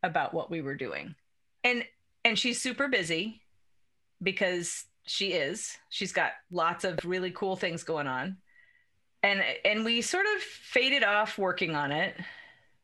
about 0.03 0.33
what 0.33 0.51
we 0.51 0.61
were 0.61 0.75
doing. 0.75 1.15
And 1.63 1.85
and 2.23 2.37
she's 2.37 2.61
super 2.61 2.87
busy 2.87 3.41
because 4.21 4.85
she 5.07 5.29
is. 5.29 5.77
She's 5.89 6.13
got 6.13 6.31
lots 6.51 6.83
of 6.83 6.99
really 7.05 7.31
cool 7.31 7.55
things 7.55 7.83
going 7.83 8.07
on. 8.07 8.37
And 9.23 9.43
and 9.65 9.85
we 9.85 10.01
sort 10.01 10.25
of 10.35 10.41
faded 10.41 11.03
off 11.03 11.37
working 11.37 11.75
on 11.75 11.91
it. 11.91 12.15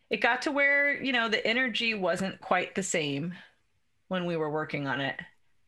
It 0.10 0.22
got 0.22 0.44
to 0.44 0.52
where, 0.52 1.02
you 1.04 1.12
know, 1.12 1.28
the 1.30 1.46
energy 1.46 1.94
wasn't 1.94 2.40
quite 2.40 2.76
the 2.76 2.84
same 2.84 3.34
when 4.08 4.26
we 4.26 4.38
were 4.38 4.50
working 4.50 4.88
on 4.88 5.02
it. 5.02 5.20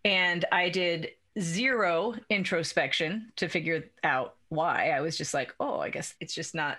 And 0.05 0.45
I 0.51 0.69
did 0.69 1.11
zero 1.39 2.15
introspection 2.29 3.31
to 3.35 3.49
figure 3.49 3.83
out 4.03 4.35
why. 4.49 4.89
I 4.89 5.01
was 5.01 5.17
just 5.17 5.33
like, 5.33 5.53
oh, 5.59 5.79
I 5.79 5.89
guess 5.89 6.15
it's 6.19 6.33
just 6.33 6.55
not 6.55 6.77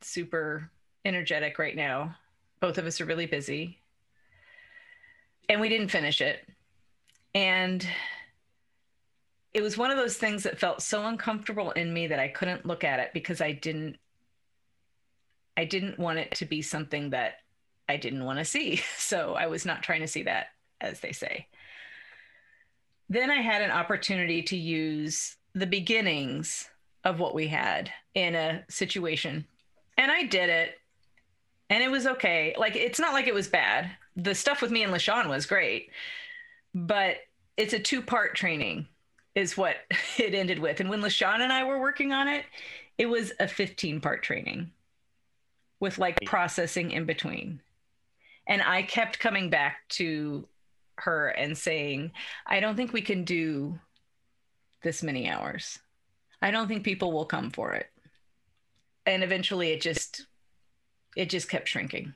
super 0.00 0.70
energetic 1.04 1.58
right 1.58 1.76
now. 1.76 2.16
Both 2.60 2.78
of 2.78 2.86
us 2.86 3.00
are 3.00 3.04
really 3.04 3.26
busy. 3.26 3.78
And 5.48 5.60
we 5.60 5.68
didn't 5.68 5.88
finish 5.88 6.20
it. 6.20 6.46
And 7.34 7.86
it 9.52 9.62
was 9.62 9.78
one 9.78 9.90
of 9.90 9.96
those 9.96 10.16
things 10.16 10.42
that 10.42 10.58
felt 10.58 10.82
so 10.82 11.06
uncomfortable 11.06 11.70
in 11.72 11.92
me 11.92 12.06
that 12.08 12.18
I 12.18 12.28
couldn't 12.28 12.66
look 12.66 12.84
at 12.84 12.98
it 12.98 13.10
because 13.14 13.40
I 13.40 13.52
didn't 13.52 13.96
I 15.56 15.64
didn't 15.64 15.98
want 15.98 16.18
it 16.18 16.32
to 16.36 16.44
be 16.44 16.62
something 16.62 17.10
that 17.10 17.38
I 17.88 17.96
didn't 17.96 18.24
want 18.24 18.38
to 18.38 18.44
see. 18.44 18.82
So 18.98 19.34
I 19.34 19.46
was 19.46 19.64
not 19.64 19.82
trying 19.82 20.00
to 20.00 20.08
see 20.08 20.24
that, 20.24 20.48
as 20.80 21.00
they 21.00 21.12
say. 21.12 21.46
Then 23.08 23.30
I 23.30 23.40
had 23.40 23.62
an 23.62 23.70
opportunity 23.70 24.42
to 24.42 24.56
use 24.56 25.36
the 25.54 25.66
beginnings 25.66 26.68
of 27.04 27.20
what 27.20 27.34
we 27.34 27.46
had 27.46 27.92
in 28.14 28.34
a 28.34 28.64
situation. 28.68 29.46
And 29.96 30.10
I 30.10 30.24
did 30.24 30.50
it. 30.50 30.74
And 31.70 31.82
it 31.82 31.90
was 31.90 32.06
okay. 32.06 32.54
Like, 32.58 32.74
it's 32.74 32.98
not 32.98 33.12
like 33.12 33.28
it 33.28 33.34
was 33.34 33.48
bad. 33.48 33.90
The 34.16 34.34
stuff 34.34 34.60
with 34.60 34.72
me 34.72 34.82
and 34.82 34.92
LaShawn 34.92 35.28
was 35.28 35.46
great. 35.46 35.90
But 36.74 37.18
it's 37.56 37.72
a 37.72 37.78
two 37.78 38.02
part 38.02 38.34
training. 38.34 38.88
is 39.36 39.56
what 39.56 39.76
it 40.18 40.34
ended 40.34 40.58
with. 40.58 40.80
And 40.80 40.90
when 40.90 41.00
LaShawn 41.00 41.40
and 41.40 41.52
I 41.52 41.62
were 41.64 41.80
working 41.80 42.12
on 42.12 42.26
it, 42.26 42.44
it 42.98 43.06
was 43.06 43.32
a 43.38 43.46
15 43.46 44.00
part 44.00 44.22
training 44.24 44.72
with 45.80 45.98
like 45.98 46.18
processing 46.24 46.90
in 46.90 47.04
between. 47.04 47.60
And 48.46 48.62
I 48.62 48.82
kept 48.82 49.18
coming 49.18 49.50
back 49.50 49.88
to 49.90 50.46
her 50.98 51.28
and 51.28 51.56
saying, 51.56 52.12
I 52.46 52.60
don't 52.60 52.76
think 52.76 52.92
we 52.92 53.02
can 53.02 53.24
do 53.24 53.78
this 54.82 55.02
many 55.02 55.28
hours. 55.28 55.78
I 56.40 56.50
don't 56.50 56.68
think 56.68 56.84
people 56.84 57.12
will 57.12 57.24
come 57.24 57.50
for 57.50 57.72
it. 57.72 57.90
And 59.04 59.22
eventually 59.22 59.70
it 59.70 59.80
just 59.80 60.26
it 61.16 61.30
just 61.30 61.48
kept 61.48 61.68
shrinking. 61.68 62.14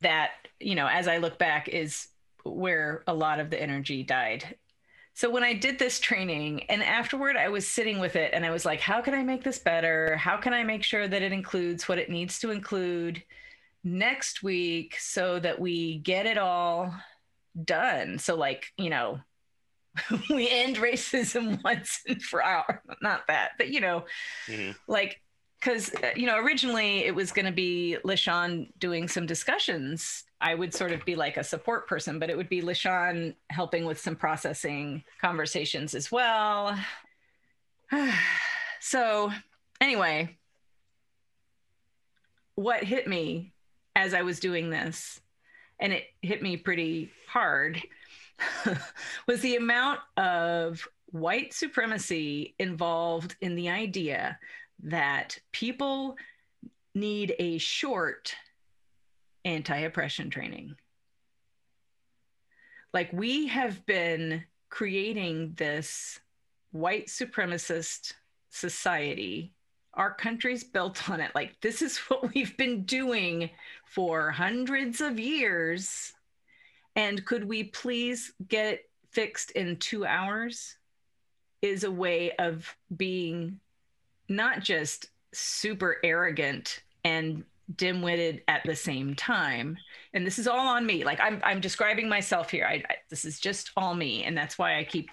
That, 0.00 0.30
you 0.60 0.74
know, 0.74 0.86
as 0.86 1.08
I 1.08 1.18
look 1.18 1.38
back 1.38 1.68
is 1.68 2.08
where 2.44 3.02
a 3.06 3.14
lot 3.14 3.40
of 3.40 3.50
the 3.50 3.60
energy 3.60 4.02
died. 4.02 4.56
So 5.18 5.28
when 5.28 5.42
I 5.42 5.52
did 5.52 5.80
this 5.80 5.98
training 5.98 6.62
and 6.68 6.80
afterward 6.80 7.36
I 7.36 7.48
was 7.48 7.66
sitting 7.66 7.98
with 7.98 8.14
it 8.14 8.30
and 8.32 8.46
I 8.46 8.52
was 8.52 8.64
like, 8.64 8.78
how 8.78 9.00
can 9.00 9.14
I 9.14 9.24
make 9.24 9.42
this 9.42 9.58
better? 9.58 10.14
How 10.16 10.36
can 10.36 10.54
I 10.54 10.62
make 10.62 10.84
sure 10.84 11.08
that 11.08 11.22
it 11.22 11.32
includes 11.32 11.88
what 11.88 11.98
it 11.98 12.08
needs 12.08 12.38
to 12.38 12.52
include 12.52 13.24
next 13.82 14.44
week 14.44 14.96
so 15.00 15.40
that 15.40 15.58
we 15.58 15.98
get 15.98 16.26
it 16.26 16.38
all 16.38 16.94
done? 17.64 18.20
So 18.20 18.36
like, 18.36 18.66
you 18.76 18.90
know, 18.90 19.18
we 20.30 20.48
end 20.52 20.76
racism 20.76 21.60
once 21.64 22.00
and 22.06 22.22
for 22.22 22.40
all. 22.40 22.66
Not 23.02 23.26
that, 23.26 23.54
but 23.58 23.70
you 23.70 23.80
know, 23.80 24.04
Mhm. 24.46 24.76
like 24.86 25.20
because 25.58 25.90
you 26.14 26.26
know 26.26 26.38
originally 26.38 26.98
it 26.98 27.12
was 27.16 27.32
going 27.32 27.46
to 27.46 27.50
be 27.50 27.96
LaShawn 28.04 28.68
doing 28.78 29.08
some 29.08 29.26
discussions. 29.26 30.22
I 30.40 30.54
would 30.54 30.72
sort 30.72 30.92
of 30.92 31.04
be 31.04 31.16
like 31.16 31.36
a 31.36 31.44
support 31.44 31.88
person, 31.88 32.18
but 32.18 32.30
it 32.30 32.36
would 32.36 32.48
be 32.48 32.62
LaShawn 32.62 33.34
helping 33.50 33.84
with 33.84 33.98
some 33.98 34.14
processing 34.14 35.02
conversations 35.20 35.94
as 35.94 36.12
well. 36.12 36.78
so 38.80 39.32
anyway, 39.80 40.36
what 42.54 42.84
hit 42.84 43.08
me 43.08 43.52
as 43.96 44.14
I 44.14 44.22
was 44.22 44.38
doing 44.38 44.70
this, 44.70 45.20
and 45.80 45.92
it 45.92 46.04
hit 46.22 46.42
me 46.42 46.56
pretty 46.56 47.10
hard, 47.28 47.82
was 49.26 49.40
the 49.40 49.56
amount 49.56 50.00
of 50.16 50.86
white 51.06 51.52
supremacy 51.52 52.54
involved 52.58 53.34
in 53.40 53.56
the 53.56 53.70
idea 53.70 54.38
that 54.84 55.38
people 55.50 56.16
need 56.94 57.34
a 57.38 57.58
short 57.58 58.34
anti 59.44 59.78
oppression 59.78 60.30
training. 60.30 60.76
Like 62.92 63.12
we 63.12 63.48
have 63.48 63.84
been 63.86 64.44
creating 64.70 65.54
this 65.56 66.20
white 66.72 67.06
supremacist 67.06 68.14
society. 68.50 69.52
Our 69.94 70.14
country's 70.14 70.64
built 70.64 71.08
on 71.10 71.20
it. 71.20 71.32
Like, 71.34 71.60
this 71.60 71.82
is 71.82 71.98
what 72.08 72.34
we've 72.34 72.56
been 72.56 72.84
doing 72.84 73.50
for 73.84 74.30
hundreds 74.30 75.00
of 75.00 75.18
years. 75.18 76.12
And 76.96 77.24
could 77.24 77.44
we 77.44 77.64
please 77.64 78.32
get 78.48 78.74
it 78.74 78.90
fixed 79.10 79.52
in 79.52 79.76
two 79.76 80.04
hours? 80.04 80.76
Is 81.60 81.82
a 81.82 81.90
way 81.90 82.32
of 82.32 82.72
being 82.96 83.58
not 84.28 84.60
just 84.60 85.10
super 85.32 85.96
arrogant 86.04 86.82
and 87.04 87.44
dim-witted 87.76 88.42
at 88.48 88.62
the 88.64 88.76
same 88.76 89.14
time. 89.14 89.76
And 90.14 90.26
this 90.26 90.38
is 90.38 90.48
all 90.48 90.66
on 90.68 90.86
me. 90.86 91.04
Like 91.04 91.20
i'm 91.20 91.40
i'm 91.44 91.60
describing 91.60 92.08
myself 92.08 92.50
here. 92.50 92.66
I, 92.66 92.82
I 92.88 92.96
this 93.10 93.24
is 93.24 93.38
just 93.40 93.70
all 93.76 93.94
me. 93.94 94.24
And 94.24 94.36
that's 94.36 94.58
why 94.58 94.78
i 94.78 94.84
keep 94.84 95.10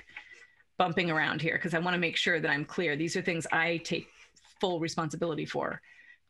bumping 0.77 1.09
around 1.09 1.41
here 1.41 1.55
because 1.55 1.74
i 1.74 1.79
want 1.79 1.93
to 1.95 2.00
make 2.00 2.17
sure 2.17 2.39
that 2.39 2.50
i'm 2.51 2.65
clear. 2.65 2.95
These 2.95 3.15
are 3.15 3.21
things 3.21 3.47
i 3.51 3.77
take 3.77 4.07
full 4.59 4.79
responsibility 4.79 5.45
for. 5.45 5.81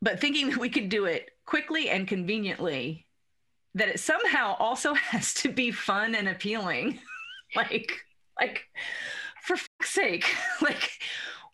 But 0.02 0.20
thinking 0.20 0.50
that 0.50 0.58
we 0.58 0.68
could 0.68 0.88
do 0.88 1.06
it 1.06 1.30
quickly 1.46 1.88
and 1.90 2.06
conveniently 2.08 3.06
that 3.74 3.88
it 3.88 4.00
somehow 4.00 4.56
also 4.58 4.94
has 4.94 5.34
to 5.34 5.50
be 5.50 5.70
fun 5.70 6.14
and 6.14 6.28
appealing. 6.28 6.98
Like 7.54 7.92
like 8.38 8.64
for 9.40 9.56
fuck's 9.56 9.90
sake. 9.90 10.26
Like 10.60 10.90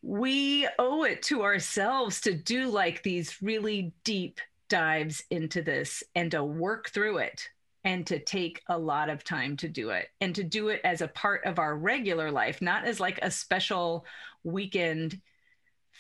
we 0.01 0.67
owe 0.79 1.05
it 1.05 1.23
to 1.25 1.43
ourselves 1.43 2.23
to 2.23 2.33
do 2.35 2.71
like 2.71 3.03
these 3.03 3.41
really 3.43 3.93
deep 4.03 4.41
dives 4.73 5.23
into 5.29 5.61
this 5.61 6.03
and 6.15 6.31
to 6.31 6.43
work 6.43 6.89
through 6.89 7.19
it 7.19 7.47
and 7.85 8.07
to 8.07 8.19
take 8.19 8.63
a 8.69 8.79
lot 8.79 9.11
of 9.11 9.23
time 9.23 9.55
to 9.55 9.69
do 9.69 9.91
it 9.91 10.09
and 10.23 10.35
to 10.35 10.43
do 10.43 10.69
it 10.69 10.81
as 10.83 11.03
a 11.03 11.09
part 11.09 11.45
of 11.45 11.59
our 11.59 11.77
regular 11.77 12.31
life, 12.31 12.63
not 12.63 12.87
as 12.87 12.99
like 12.99 13.19
a 13.21 13.31
special 13.31 14.07
weekend 14.45 15.21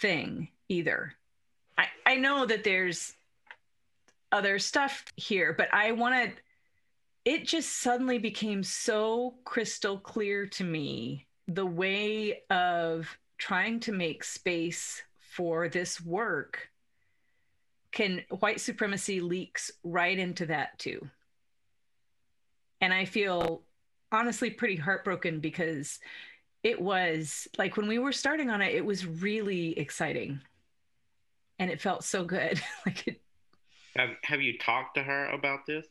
thing 0.00 0.48
either. 0.70 1.12
I, 1.76 1.88
I 2.06 2.16
know 2.16 2.46
that 2.46 2.64
there's 2.64 3.12
other 4.32 4.58
stuff 4.58 5.04
here, 5.16 5.52
but 5.52 5.68
I 5.70 5.92
wanted 5.92 6.32
it 7.26 7.46
just 7.46 7.82
suddenly 7.82 8.16
became 8.16 8.62
so 8.62 9.34
crystal 9.44 9.98
clear 9.98 10.46
to 10.46 10.64
me 10.64 11.26
the 11.46 11.66
way 11.66 12.40
of 12.48 13.18
trying 13.36 13.80
to 13.80 13.92
make 13.92 14.24
space 14.24 15.02
for 15.20 15.68
this 15.68 16.00
work 16.00 16.71
can 17.92 18.22
white 18.40 18.60
supremacy 18.60 19.20
leaks 19.20 19.70
right 19.84 20.18
into 20.18 20.46
that 20.46 20.78
too 20.78 21.08
and 22.80 22.92
i 22.92 23.04
feel 23.04 23.62
honestly 24.10 24.50
pretty 24.50 24.76
heartbroken 24.76 25.40
because 25.40 25.98
it 26.62 26.80
was 26.80 27.48
like 27.58 27.76
when 27.76 27.88
we 27.88 27.98
were 27.98 28.12
starting 28.12 28.50
on 28.50 28.60
it 28.62 28.74
it 28.74 28.84
was 28.84 29.06
really 29.06 29.78
exciting 29.78 30.40
and 31.58 31.70
it 31.70 31.80
felt 31.80 32.02
so 32.04 32.24
good 32.24 32.60
like 32.86 33.06
it 33.06 33.20
Have 33.96 34.10
Have 34.24 34.40
you 34.40 34.58
talked 34.58 34.96
to 34.96 35.02
her 35.02 35.26
about 35.26 35.66
this? 35.66 35.86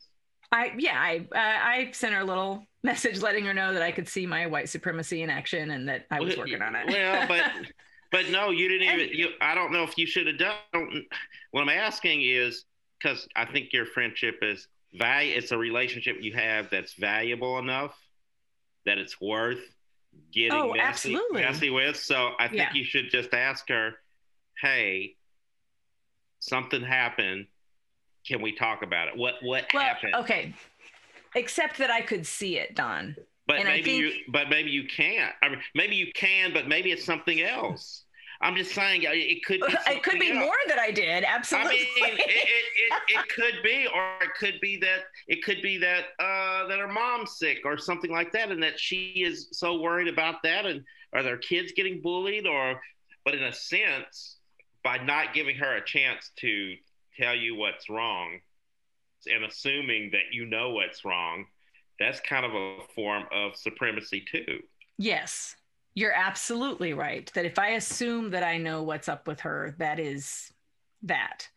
I 0.51 0.73
yeah, 0.77 0.99
I 0.99 1.27
uh, 1.33 1.37
I 1.37 1.91
sent 1.93 2.13
her 2.13 2.21
a 2.21 2.25
little 2.25 2.65
message 2.83 3.21
letting 3.21 3.45
her 3.45 3.53
know 3.53 3.73
that 3.73 3.81
I 3.81 3.91
could 3.91 4.07
see 4.07 4.25
my 4.25 4.47
white 4.47 4.69
supremacy 4.69 5.21
in 5.21 5.29
action 5.29 5.71
and 5.71 5.87
that 5.87 6.07
I 6.11 6.19
was 6.19 6.35
working 6.35 6.61
on 6.61 6.75
it. 6.75 6.87
Well, 6.87 7.27
but 7.27 7.51
but 8.11 8.29
no, 8.29 8.51
you 8.51 8.67
didn't 8.67 8.93
even. 8.93 9.09
You, 9.17 9.29
I 9.39 9.55
don't 9.55 9.71
know 9.71 9.83
if 9.83 9.97
you 9.97 10.05
should 10.05 10.27
have 10.27 10.37
done. 10.37 11.05
What 11.51 11.61
I'm 11.61 11.69
asking 11.69 12.21
is 12.23 12.65
because 12.99 13.27
I 13.35 13.45
think 13.45 13.73
your 13.73 13.85
friendship 13.85 14.39
is 14.41 14.67
value. 14.93 15.33
It's 15.35 15.51
a 15.51 15.57
relationship 15.57 16.17
you 16.19 16.33
have 16.33 16.69
that's 16.69 16.93
valuable 16.93 17.57
enough 17.57 17.97
that 18.85 18.97
it's 18.97 19.19
worth 19.21 19.59
getting 20.33 20.51
Oh, 20.51 20.73
messy, 20.73 20.81
absolutely. 21.13 21.41
messy 21.41 21.69
with. 21.69 21.95
So 21.97 22.33
I 22.37 22.47
think 22.47 22.59
Yeah. 22.59 22.73
you 22.73 22.83
should 22.83 23.09
just 23.09 23.33
ask 23.33 23.67
her, 23.69 23.99
"Hey, 24.59 25.15
something 26.39 26.81
happened. 26.81 27.47
Can 28.27 28.41
we 28.41 28.51
talk 28.51 28.83
about 28.83 29.07
it? 29.07 29.15
What 29.15 29.35
what 29.41 29.65
well, 29.73 29.83
happened?" 29.83 30.15
okay. 30.15 30.53
Except 31.33 31.77
that 31.77 31.89
I 31.89 32.01
could 32.01 32.27
see 32.27 32.57
it, 32.57 32.75
Don. 32.75 33.15
But 33.51 33.59
And 33.59 33.67
maybe 33.67 33.83
think- 33.83 34.01
you, 34.01 34.11
but 34.29 34.47
maybe 34.49 34.71
you 34.71 34.87
can't. 34.87 35.33
I 35.43 35.49
mean, 35.49 35.59
maybe 35.75 35.97
you 35.97 36.09
can, 36.13 36.53
but 36.53 36.69
maybe 36.69 36.89
it's 36.93 37.03
something 37.03 37.41
else. 37.41 38.05
I'm 38.39 38.55
just 38.55 38.71
saying 38.73 39.05
uh, 39.05 39.09
it 39.11 39.43
could. 39.43 39.59
Be 39.59 39.67
It 39.87 40.03
could 40.03 40.19
be 40.21 40.31
else. 40.31 40.39
more 40.39 40.55
that 40.69 40.79
I 40.79 40.89
did. 40.89 41.25
Absolutely. 41.25 41.85
I 42.01 42.07
mean, 42.11 42.17
it, 42.17 42.29
it, 42.29 42.47
it, 42.77 43.19
it 43.19 43.27
could 43.35 43.55
be, 43.61 43.87
or 43.93 44.03
it 44.21 44.29
could 44.39 44.61
be 44.61 44.77
that 44.77 44.99
it 45.27 45.43
could 45.43 45.61
be 45.61 45.77
that 45.79 46.05
uh, 46.17 46.65
that 46.69 46.79
her 46.79 46.87
mom's 46.87 47.37
sick 47.37 47.59
or 47.65 47.77
something 47.77 48.09
like 48.09 48.31
that, 48.31 48.51
and 48.51 48.63
that 48.63 48.79
she 48.79 49.21
is 49.25 49.49
so 49.51 49.81
worried 49.81 50.07
about 50.07 50.41
that, 50.43 50.65
and 50.65 50.85
are 51.11 51.21
their 51.21 51.37
kids 51.37 51.73
getting 51.75 51.99
bullied, 52.01 52.47
or 52.47 52.79
but 53.25 53.35
in 53.35 53.43
a 53.43 53.51
sense, 53.53 54.37
by 54.81 54.95
not 54.97 55.33
giving 55.33 55.57
her 55.57 55.75
a 55.75 55.83
chance 55.83 56.31
to 56.37 56.77
tell 57.19 57.35
you 57.35 57.55
what's 57.55 57.89
wrong, 57.89 58.39
and 59.29 59.43
assuming 59.43 60.11
that 60.11 60.31
you 60.31 60.45
know 60.45 60.69
what's 60.69 61.03
wrong, 61.03 61.47
that's 62.01 62.19
kind 62.19 62.45
of 62.45 62.53
a 62.53 62.77
form 62.95 63.23
of 63.31 63.55
supremacy 63.55 64.21
too. 64.29 64.59
yes, 64.97 65.55
you're 65.93 66.13
absolutely 66.13 66.93
right. 66.93 67.29
That 67.35 67.45
if 67.45 67.59
I 67.59 67.71
assume 67.71 68.29
that 68.31 68.43
I 68.43 68.57
know 68.57 68.83
what's 68.83 69.09
up 69.09 69.27
with 69.27 69.41
her, 69.41 69.75
that 69.77 69.99
is 69.99 70.51
that. 71.03 71.47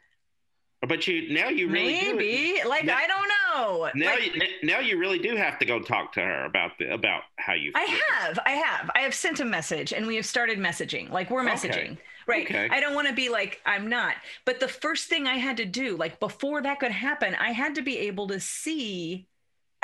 But 0.87 1.07
you 1.07 1.33
now 1.33 1.49
you 1.49 1.69
really 1.69 1.99
do- 2.01 2.15
Maybe. 2.17 2.61
Like 2.69 2.85
Now- 2.85 2.97
I 2.99 3.07
don't 3.07 3.29
know. 3.29 3.91
Now, 3.95 4.11
Like, 4.17 4.35
you, 4.35 4.43
now 4.65 4.81
you 4.81 4.99
really 4.99 5.19
do 5.19 5.35
have 5.37 5.59
to 5.61 5.65
go 5.65 5.81
talk 5.81 6.13
to 6.15 6.21
her 6.21 6.45
about 6.45 6.73
the 6.79 6.93
about 6.93 7.23
how 7.39 7.55
you. 7.55 7.71
Feel. 7.73 7.81
I 7.83 8.01
have. 8.11 8.39
I 8.45 8.51
have. 8.51 8.91
I 8.95 9.01
have 9.01 9.15
sent 9.15 9.41
a 9.41 9.45
message 9.45 9.93
and 9.93 10.07
we 10.07 10.17
have 10.17 10.27
started 10.27 10.59
messaging. 10.59 11.09
Like 11.11 11.31
we're 11.31 11.43
Okay. 11.49 11.53
messaging. 11.55 11.97
Right. 12.27 12.45
Okay. 12.47 12.69
I 12.71 12.81
don't 12.81 12.95
want 12.95 13.07
to 13.09 13.15
be 13.15 13.29
like 13.31 13.63
I'm 13.65 13.89
not. 13.89 14.17
But 14.45 14.59
the 14.61 14.69
first 14.69 15.09
thing 15.09 15.27
I 15.27 15.35
had 15.37 15.57
to 15.59 15.65
do, 15.65 15.97
like 15.97 16.19
before 16.21 16.61
that 16.63 16.81
could 16.81 16.91
happen, 16.93 17.35
I 17.37 17.53
had 17.53 17.77
to 17.77 17.83
be 17.83 17.99
able 18.01 18.27
to 18.29 18.41
see 18.41 19.27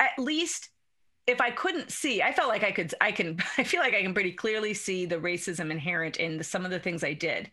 at 0.01 0.17
least 0.21 0.69
if 1.27 1.39
I 1.39 1.51
couldn't 1.51 1.91
see, 1.91 2.21
I 2.21 2.33
felt 2.33 2.49
like 2.49 2.63
I 2.63 2.71
could 2.71 2.93
I 2.99 3.11
can 3.11 3.37
I 3.57 3.63
feel 3.63 3.79
like 3.79 3.93
I 3.93 4.01
can 4.01 4.13
pretty 4.13 4.33
clearly 4.33 4.73
see 4.73 5.05
the 5.05 5.17
racism 5.17 5.71
inherent 5.71 6.17
in 6.17 6.37
the, 6.37 6.43
some 6.43 6.65
of 6.65 6.71
the 6.71 6.79
things 6.79 7.03
I 7.03 7.13
did. 7.13 7.49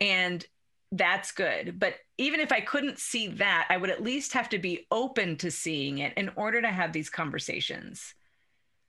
And 0.00 0.46
that's 0.92 1.32
good. 1.32 1.80
But 1.80 1.94
even 2.18 2.38
if 2.38 2.52
I 2.52 2.60
couldn't 2.60 2.98
see 2.98 3.28
that, 3.28 3.66
I 3.70 3.76
would 3.76 3.90
at 3.90 4.02
least 4.02 4.34
have 4.34 4.48
to 4.50 4.58
be 4.58 4.86
open 4.90 5.36
to 5.38 5.50
seeing 5.50 5.98
it 5.98 6.12
in 6.16 6.30
order 6.36 6.62
to 6.62 6.68
have 6.68 6.92
these 6.92 7.10
conversations. 7.10 8.14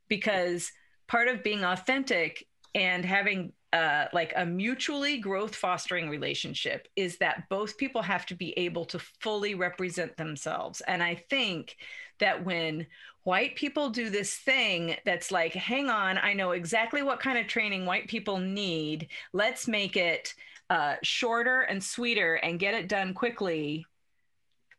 Because 0.07 0.71
part 1.07 1.27
of 1.27 1.43
being 1.43 1.63
authentic 1.63 2.45
and 2.75 3.03
having 3.03 3.53
uh, 3.73 4.05
like 4.13 4.33
a 4.35 4.45
mutually 4.45 5.17
growth 5.17 5.55
fostering 5.55 6.09
relationship 6.09 6.87
is 6.95 7.17
that 7.17 7.43
both 7.49 7.77
people 7.77 8.01
have 8.01 8.25
to 8.25 8.35
be 8.35 8.57
able 8.57 8.85
to 8.85 8.99
fully 9.19 9.55
represent 9.55 10.15
themselves. 10.15 10.81
And 10.81 11.03
I 11.03 11.15
think 11.15 11.75
that 12.19 12.45
when 12.45 12.87
white 13.23 13.55
people 13.57 13.89
do 13.89 14.09
this 14.09 14.35
thing 14.35 14.95
that's 15.05 15.31
like, 15.31 15.53
hang 15.53 15.89
on, 15.89 16.17
I 16.17 16.33
know 16.33 16.51
exactly 16.51 17.03
what 17.03 17.19
kind 17.19 17.37
of 17.37 17.47
training 17.47 17.85
white 17.85 18.07
people 18.07 18.37
need. 18.37 19.09
Let's 19.33 19.67
make 19.67 19.97
it 19.97 20.33
uh, 20.69 20.95
shorter 21.03 21.61
and 21.61 21.83
sweeter 21.83 22.35
and 22.35 22.59
get 22.59 22.73
it 22.73 22.87
done 22.87 23.13
quickly. 23.13 23.85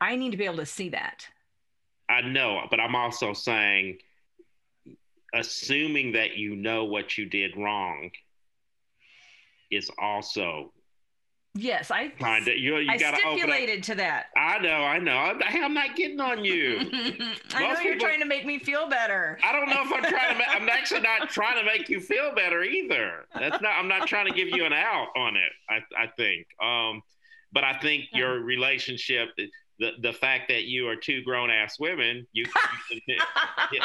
I 0.01 0.17
need 0.17 0.31
to 0.31 0.39
be 0.39 0.47
able 0.47 0.57
to 0.57 0.67
see 0.67 0.89
that. 0.91 1.27
I 2.09 2.23
know, 2.23 2.63
but 2.71 2.81
I'm 2.81 2.95
also 2.95 3.35
saying, 3.35 3.99
assuming 5.35 6.13
that 6.13 6.39
you 6.39 6.57
know 6.57 6.85
what 6.85 7.19
you 7.19 7.27
did 7.27 7.55
wrong 7.55 8.11
is 9.71 9.91
also 9.99 10.73
Yes, 11.55 11.91
I 11.91 12.09
kind 12.09 12.47
of 12.47 12.57
you. 12.57 12.77
You 12.77 12.91
I 12.91 12.97
got 12.99 13.13
to 13.13 13.17
open 13.27 13.33
up. 13.33 13.39
stipulated 13.39 13.83
to 13.85 13.95
that. 13.97 14.27
I 14.37 14.59
know, 14.59 14.85
I 14.85 14.99
know. 14.99 15.17
I'm, 15.17 15.41
I'm 15.43 15.75
not 15.75 15.97
getting 15.97 16.21
on 16.21 16.45
you. 16.45 16.79
I 17.55 17.61
know 17.61 17.81
you're 17.81 17.95
people, 17.95 18.07
trying 18.07 18.21
to 18.21 18.27
make 18.27 18.47
me 18.47 18.61
feel 18.61 18.89
better. 18.89 19.39
I 19.43 19.51
don't 19.53 19.69
know 19.69 19.83
if 19.83 19.93
I'm 19.93 20.03
trying 20.09 20.35
to. 20.35 20.39
Ma- 20.39 20.53
I'm 20.53 20.69
actually 20.69 21.01
not 21.01 21.31
trying 21.31 21.59
to 21.59 21.65
make 21.65 21.89
you 21.89 22.01
feel 22.01 22.33
better 22.35 22.63
either. 22.63 23.27
That's 23.35 23.61
not. 23.61 23.73
I'm 23.77 23.89
not 23.89 24.07
trying 24.07 24.27
to 24.27 24.33
give 24.33 24.49
you 24.49 24.67
an 24.67 24.73
out 24.73 25.09
on 25.17 25.37
it. 25.37 25.51
I, 25.69 25.79
I 26.01 26.07
think. 26.17 26.47
Um, 26.63 27.03
but 27.51 27.65
I 27.65 27.79
think 27.79 28.05
your 28.13 28.41
relationship, 28.41 29.31
the 29.81 29.93
the 30.01 30.13
fact 30.13 30.49
that 30.49 30.65
you 30.65 30.87
are 30.89 30.97
two 30.97 31.23
grown 31.23 31.51
ass 31.51 31.81
women, 31.81 32.25
you, 32.33 32.45
you, 32.93 33.81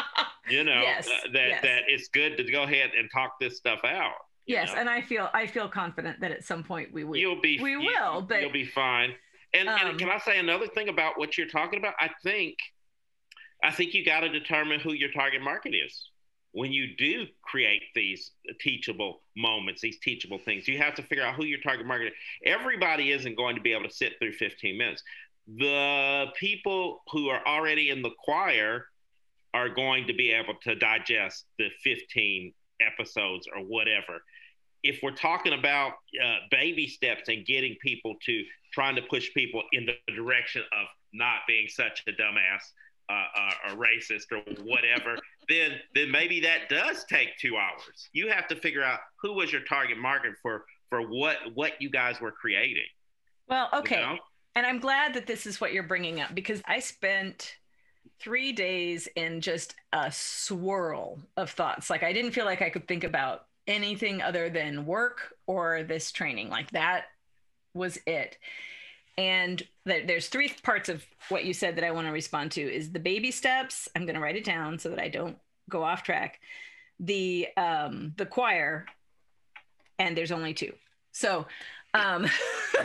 you 0.50 0.64
know 0.64 0.74
Yes, 0.82 1.08
uh, 1.08 1.32
that 1.32 1.48
yes. 1.48 1.62
that 1.64 1.82
it's 1.88 2.10
good 2.10 2.38
to 2.38 2.44
go 2.52 2.64
ahead 2.64 2.92
and 2.98 3.10
talk 3.12 3.40
this 3.40 3.58
stuff 3.58 3.80
out. 3.84 4.14
Yes, 4.46 4.70
know? 4.74 4.80
and 4.80 4.90
I 4.90 5.02
feel 5.02 5.30
I 5.34 5.48
feel 5.48 5.68
confident 5.68 6.20
that 6.22 6.32
at 6.32 6.44
some 6.44 6.64
point 6.64 6.94
we 6.94 7.04
will. 7.04 7.18
you'll 7.18 7.42
be 7.42 7.60
we 7.62 7.72
you- 7.72 7.80
will, 7.80 8.22
but- 8.22 8.42
you'll 8.42 8.52
be 8.52 8.66
fine. 8.66 9.16
And, 9.56 9.70
Um, 9.70 9.80
and 9.90 10.00
can 10.00 10.10
I 10.10 10.18
say 10.18 10.40
another 10.40 10.66
thing 10.68 10.90
about 10.90 11.20
what 11.20 11.38
you're 11.38 11.48
talking 11.48 11.78
about? 11.80 11.94
I 12.00 12.10
think 12.24 12.58
I 13.64 13.72
think 13.72 13.94
you 13.94 14.04
got 14.04 14.22
to 14.22 14.30
determine 14.30 14.80
who 14.80 14.94
your 14.94 15.12
target 15.12 15.42
market 15.42 15.74
is. 15.74 16.10
When 16.52 16.72
you 16.72 16.96
do 16.98 17.26
create 17.42 17.82
these 17.96 18.32
teachable 18.60 19.24
moments, 19.36 19.82
these 19.82 20.00
teachable 20.00 20.38
things, 20.38 20.68
you 20.68 20.78
have 20.80 20.96
to 20.96 21.04
figure 21.04 21.24
out 21.24 21.36
who 21.36 21.46
your 21.46 21.60
target 21.60 21.86
market 21.88 22.08
is. 22.08 22.14
Everybody 22.46 23.12
isn't 23.12 23.36
going 23.36 23.56
to 23.56 23.62
be 23.62 23.72
able 23.72 23.88
to 23.88 23.94
sit 23.94 24.20
through 24.20 24.34
15 24.34 24.78
minutes. 24.78 25.02
The 25.48 26.28
people 26.38 27.04
who 27.12 27.30
are 27.30 27.42
already 27.48 27.90
in 27.90 28.02
the 28.02 28.12
choir 28.20 28.88
are 29.54 29.70
going 29.70 30.08
to 30.08 30.14
be 30.14 30.32
able 30.32 30.56
to 30.64 30.76
digest 30.76 31.46
the 31.58 31.70
15 31.84 32.54
episodes 32.82 33.48
or 33.56 33.62
whatever 33.64 34.22
if 34.84 35.00
we're 35.02 35.16
talking 35.16 35.54
about 35.54 35.94
uh, 36.24 36.36
baby 36.52 36.88
steps 36.88 37.30
and 37.30 37.46
getting 37.46 37.76
people 37.82 38.16
to 38.26 38.44
trying 38.74 38.96
to 38.96 39.02
push 39.04 39.34
people 39.34 39.64
in 39.72 39.86
the 39.86 40.14
direction 40.14 40.62
of 40.62 40.88
not 41.14 41.38
being 41.48 41.68
such 41.68 42.04
a 42.08 42.12
dumbass 42.12 42.62
uh, 43.10 43.14
uh, 43.14 43.70
or 43.70 43.78
racist 43.78 44.32
or 44.32 44.40
whatever, 44.64 45.18
then 45.50 45.72
then 45.96 46.12
maybe 46.12 46.42
that 46.42 46.70
does 46.70 47.06
take 47.06 47.30
two 47.40 47.56
hours. 47.58 48.10
You 48.14 48.30
have 48.30 48.48
to 48.50 48.56
figure 48.56 48.84
out 48.84 49.00
who 49.22 49.34
was 49.34 49.52
your 49.52 49.62
target 49.62 49.98
market 49.98 50.34
for 50.42 50.66
for 50.90 51.02
what 51.02 51.38
what 51.54 51.82
you 51.82 51.90
guys 51.90 52.20
were 52.20 52.32
creating. 52.32 52.84
well, 53.48 53.70
you 53.74 53.80
okay, 53.80 54.02
know? 54.02 54.18
and 54.56 54.66
I'm 54.66 54.80
glad 54.80 55.14
that 55.14 55.28
this 55.28 55.46
is 55.46 55.62
what 55.62 55.74
you're 55.74 55.84
bringing 55.84 56.20
up 56.20 56.36
because 56.36 56.62
I 56.66 56.80
spent 56.80 57.58
three 58.20 58.52
days 58.52 59.08
in 59.16 59.42
just 59.42 59.76
a 59.92 60.12
swirl 60.12 61.20
of 61.38 61.50
thoughts. 61.52 61.90
Like 61.90 62.04
I 62.04 62.14
didn't 62.14 62.32
feel 62.32 62.46
like 62.46 62.62
I 62.62 62.70
could 62.70 62.88
think 62.88 63.04
about 63.04 63.46
anything 63.68 64.22
other 64.22 64.50
than 64.50 64.86
work 64.86 65.34
or 65.48 65.84
this 65.84 66.12
training. 66.12 66.50
Like 66.50 66.72
that 66.72 67.06
was 67.74 67.98
it. 68.06 68.38
And 69.18 69.62
th- 69.88 70.08
there's 70.08 70.28
three 70.28 70.50
parts 70.64 70.90
of 70.90 71.06
what 71.30 71.46
you 71.46 71.54
said 71.54 71.76
that 71.76 71.84
I 71.84 71.92
want 71.92 72.08
to 72.08 72.14
respond 72.14 72.52
to 72.54 72.62
is 72.62 72.92
the 72.92 73.00
baby 73.00 73.32
steps. 73.32 73.88
I'm 73.96 74.06
going 74.06 74.16
to 74.16 74.22
write 74.22 74.36
it 74.36 74.44
down 74.44 74.80
so 74.80 74.90
that 74.90 75.00
I 75.00 75.10
don't 75.10 75.38
go 75.70 75.84
off 75.84 76.04
track. 76.04 76.40
The 77.00 77.48
um 77.58 78.14
the 78.18 78.26
choir 78.26 78.86
and 80.00 80.16
there's 80.16 80.32
only 80.32 80.54
two. 80.54 80.74
So 81.12 81.46
um 81.94 82.28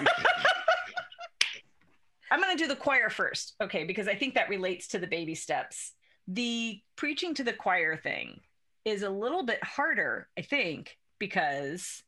I'm 2.31 2.41
going 2.41 2.57
to 2.57 2.63
do 2.63 2.69
the 2.69 2.77
choir 2.77 3.09
first. 3.09 3.55
Okay, 3.61 3.85
because 3.85 4.07
I 4.07 4.15
think 4.15 4.35
that 4.35 4.51
relates 4.51 4.89
to 4.89 4.99
the 4.99 5.07
baby 5.07 5.35
steps. 5.35 5.93
The 6.27 6.81
preaching 6.97 7.35
to 7.35 7.45
the 7.45 7.55
choir 7.55 7.97
thing 7.97 8.41
is 8.89 9.03
a 9.03 9.11
little 9.11 9.45
bit 9.45 9.63
harder, 9.63 10.29
I 10.39 10.43
think, 10.43 10.97
because 11.19 12.03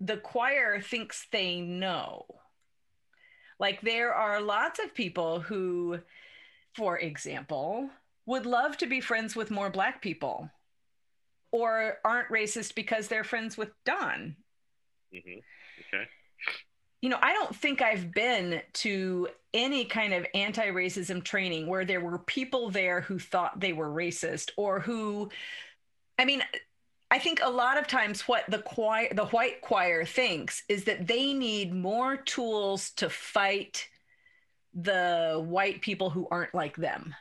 the 0.00 0.16
choir 0.16 0.80
thinks 0.80 1.26
they 1.32 1.60
know. 1.60 2.26
Like 3.58 3.80
there 3.80 4.12
are 4.12 4.40
lots 4.40 4.80
of 4.80 4.94
people 4.94 5.40
who, 5.40 6.00
for 6.74 6.98
example, 6.98 7.90
would 8.26 8.46
love 8.46 8.76
to 8.78 8.86
be 8.86 9.00
friends 9.00 9.36
with 9.36 9.50
more 9.50 9.70
Black 9.70 10.00
people 10.02 10.50
or 11.52 11.98
aren't 12.04 12.30
racist 12.30 12.74
because 12.74 13.08
they're 13.08 13.24
friends 13.24 13.56
with 13.56 13.70
Don. 13.84 14.36
hmm 15.12 15.38
Okay. 15.94 16.08
You 17.00 17.08
know, 17.08 17.18
I 17.20 17.32
don't 17.32 17.54
think 17.54 17.82
I've 17.82 18.12
been 18.12 18.62
to 18.74 19.28
any 19.52 19.84
kind 19.84 20.14
of 20.14 20.26
anti 20.34 20.68
racism 20.68 21.22
training 21.22 21.66
where 21.66 21.84
there 21.84 22.00
were 22.00 22.18
people 22.20 22.70
there 22.70 23.00
who 23.00 23.18
thought 23.18 23.60
they 23.60 23.72
were 23.72 23.88
racist 23.90 24.50
or 24.56 24.80
who, 24.80 25.28
I 26.22 26.24
mean, 26.24 26.42
I 27.10 27.18
think 27.18 27.40
a 27.42 27.50
lot 27.50 27.76
of 27.76 27.88
times 27.88 28.28
what 28.28 28.44
the 28.48 28.60
choir, 28.60 29.08
the 29.12 29.26
white 29.26 29.60
choir 29.60 30.04
thinks 30.04 30.62
is 30.68 30.84
that 30.84 31.08
they 31.08 31.34
need 31.34 31.74
more 31.74 32.16
tools 32.16 32.92
to 32.92 33.10
fight 33.10 33.88
the 34.72 35.42
white 35.44 35.82
people 35.82 36.10
who 36.10 36.28
aren't 36.30 36.54
like 36.54 36.76
them. 36.76 37.12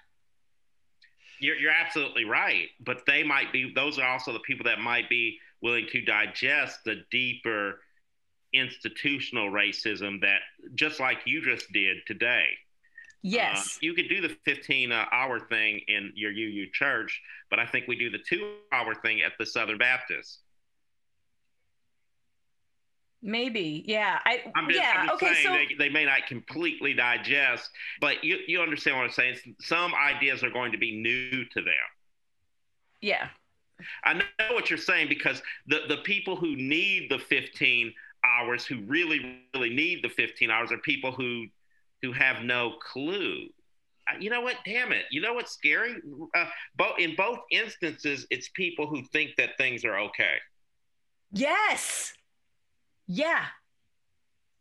You're, 1.39 1.55
you're 1.55 1.71
absolutely 1.71 2.25
right. 2.25 2.67
But 2.79 3.07
they 3.07 3.23
might 3.23 3.51
be, 3.51 3.73
those 3.73 3.97
are 3.97 4.07
also 4.07 4.31
the 4.33 4.39
people 4.39 4.65
that 4.65 4.79
might 4.79 5.09
be 5.09 5.39
willing 5.63 5.87
to 5.91 6.01
digest 6.01 6.83
the 6.85 7.03
deeper 7.09 7.79
institutional 8.53 9.49
racism 9.49 10.21
that, 10.21 10.41
just 10.75 10.99
like 10.99 11.21
you 11.25 11.41
just 11.43 11.71
did 11.73 11.97
today. 12.05 12.45
Yes. 13.23 13.77
Uh, 13.77 13.79
you 13.81 13.93
could 13.93 14.09
do 14.09 14.21
the 14.21 14.35
15 14.45 14.91
uh, 14.91 15.05
hour 15.11 15.39
thing 15.39 15.81
in 15.87 16.11
your 16.15 16.31
UU 16.31 16.67
church, 16.73 17.21
but 17.49 17.59
I 17.59 17.65
think 17.65 17.87
we 17.87 17.95
do 17.95 18.09
the 18.09 18.19
two 18.27 18.55
hour 18.71 18.95
thing 18.95 19.21
at 19.21 19.33
the 19.37 19.45
Southern 19.45 19.77
Baptist. 19.77 20.39
Maybe. 23.21 23.83
Yeah. 23.85 24.17
I 24.25 24.41
I'm 24.55 24.67
just, 24.67 24.79
yeah. 24.79 24.93
I'm 24.95 25.09
okay. 25.11 25.33
saying 25.33 25.45
So 25.45 25.51
they, 25.53 25.67
they 25.77 25.89
may 25.89 26.05
not 26.05 26.25
completely 26.27 26.95
digest, 26.95 27.69
but 27.99 28.23
you, 28.23 28.39
you 28.47 28.61
understand 28.61 28.97
what 28.97 29.03
I'm 29.03 29.11
saying. 29.11 29.37
Some 29.59 29.93
ideas 29.93 30.43
are 30.43 30.49
going 30.49 30.71
to 30.71 30.79
be 30.79 30.97
new 30.99 31.45
to 31.45 31.61
them. 31.61 31.73
yeah. 33.01 33.27
I 34.03 34.13
know 34.13 34.23
what 34.51 34.69
you're 34.69 34.77
saying 34.77 35.09
because 35.09 35.41
the, 35.67 35.81
the 35.87 35.97
people 35.97 36.35
who 36.35 36.55
need 36.55 37.09
the 37.09 37.17
15 37.17 37.91
hours, 38.23 38.63
who 38.65 38.81
really, 38.81 39.41
really 39.55 39.71
need 39.71 40.03
the 40.03 40.09
15 40.09 40.51
hours, 40.51 40.71
are 40.71 40.77
people 40.77 41.11
who 41.11 41.47
who 42.01 42.11
have 42.11 42.43
no 42.43 42.73
clue. 42.91 43.47
You 44.19 44.29
know 44.29 44.41
what? 44.41 44.57
Damn 44.65 44.91
it! 44.91 45.05
You 45.11 45.21
know 45.21 45.33
what's 45.33 45.51
scary? 45.53 45.95
Uh, 46.35 46.45
both 46.75 46.99
in 46.99 47.15
both 47.15 47.39
instances, 47.49 48.27
it's 48.29 48.49
people 48.49 48.87
who 48.87 49.03
think 49.13 49.35
that 49.37 49.51
things 49.57 49.85
are 49.85 49.97
okay. 49.99 50.35
Yes. 51.31 52.13
Yeah. 53.07 53.45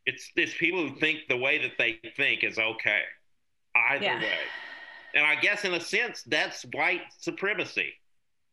It's 0.07 0.31
it's 0.37 0.55
people 0.55 0.87
who 0.87 0.95
think 0.97 1.21
the 1.29 1.37
way 1.37 1.59
that 1.59 1.73
they 1.79 1.99
think 2.17 2.45
is 2.45 2.59
okay, 2.59 3.03
either 3.75 4.05
Yeah. 4.05 4.21
way. 4.21 4.39
And 5.15 5.27
I 5.27 5.35
guess 5.41 5.65
in 5.65 5.75
a 5.75 5.81
sense, 5.81 6.23
that's 6.23 6.63
white 6.73 7.03
supremacy. 7.19 7.93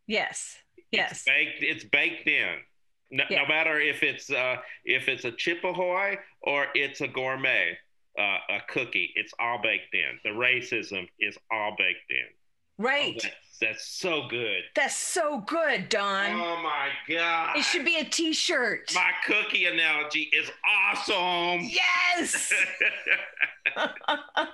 Yes. 0.08 0.58
It's 0.78 0.88
Yes. 0.92 1.24
baked. 1.26 1.62
It's 1.62 1.84
baked 1.84 2.28
in. 2.28 2.64
No, 3.12 3.24
Yeah. 3.30 3.44
no 3.44 3.48
matter 3.48 3.80
if 3.80 4.02
it's 4.04 4.32
uh, 4.32 4.58
if 4.84 5.08
it's 5.08 5.26
a 5.26 5.32
Chips 5.32 5.64
Ahoy 5.64 6.18
or 6.42 6.68
it's 6.74 7.02
a 7.02 7.08
gourmet 7.08 7.78
uh, 8.18 8.38
a 8.50 8.60
cookie, 8.68 9.12
it's 9.16 9.34
all 9.40 9.60
baked 9.62 9.94
in. 9.94 10.20
The 10.24 10.30
racism 10.30 11.08
is 11.20 11.38
all 11.52 11.76
baked 11.78 12.10
in. 12.12 12.37
Oh, 12.80 12.84
Right. 12.84 13.20
that's, 13.22 13.36
that's 13.60 13.88
so 13.88 14.28
good. 14.30 14.62
That's 14.76 14.96
so 14.96 15.40
good, 15.48 15.90
Don. 15.90 16.32
Oh 16.34 16.62
my 16.62 16.90
god! 17.10 17.58
it 17.58 17.64
should 17.64 17.84
be 17.86 17.98
a 17.98 18.04
t-shirt. 18.04 18.92
My 18.94 19.12
cookie 19.26 19.66
analogy 19.66 20.30
is 20.32 20.50
awesome. 20.92 21.68
yes. 21.68 22.54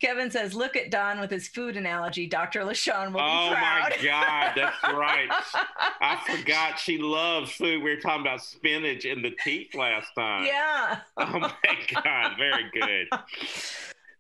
Kevin 0.01 0.31
says, 0.31 0.55
"Look 0.55 0.77
at 0.77 0.91
Don 0.91 1.21
with 1.21 1.31
his 1.31 1.49
food 1.49 1.77
analogy. 1.77 2.27
Dr. 2.27 2.61
LaShawn 2.61 3.07
will 3.07 3.15
be 3.15 3.21
oh 3.21 3.51
my 3.51 3.91
god, 4.03 4.53
that's 4.55 4.83
right. 4.95 5.29
I 6.01 6.23
forgot 6.27 6.79
she 6.79 6.99
loves 6.99 7.51
food. 7.53 7.83
We 7.83 7.95
were 7.95 8.01
talking 8.01 8.21
about 8.23 8.43
spinach 8.43 9.05
in 9.05 9.23
the 9.23 9.33
teeth 9.43 9.75
last 9.75 10.09
time. 10.15 10.45
yeah. 10.47 11.01
Oh 11.17 11.39
my 11.39 11.55
god, 11.95 12.33
very 12.39 12.71
good. 12.73 13.09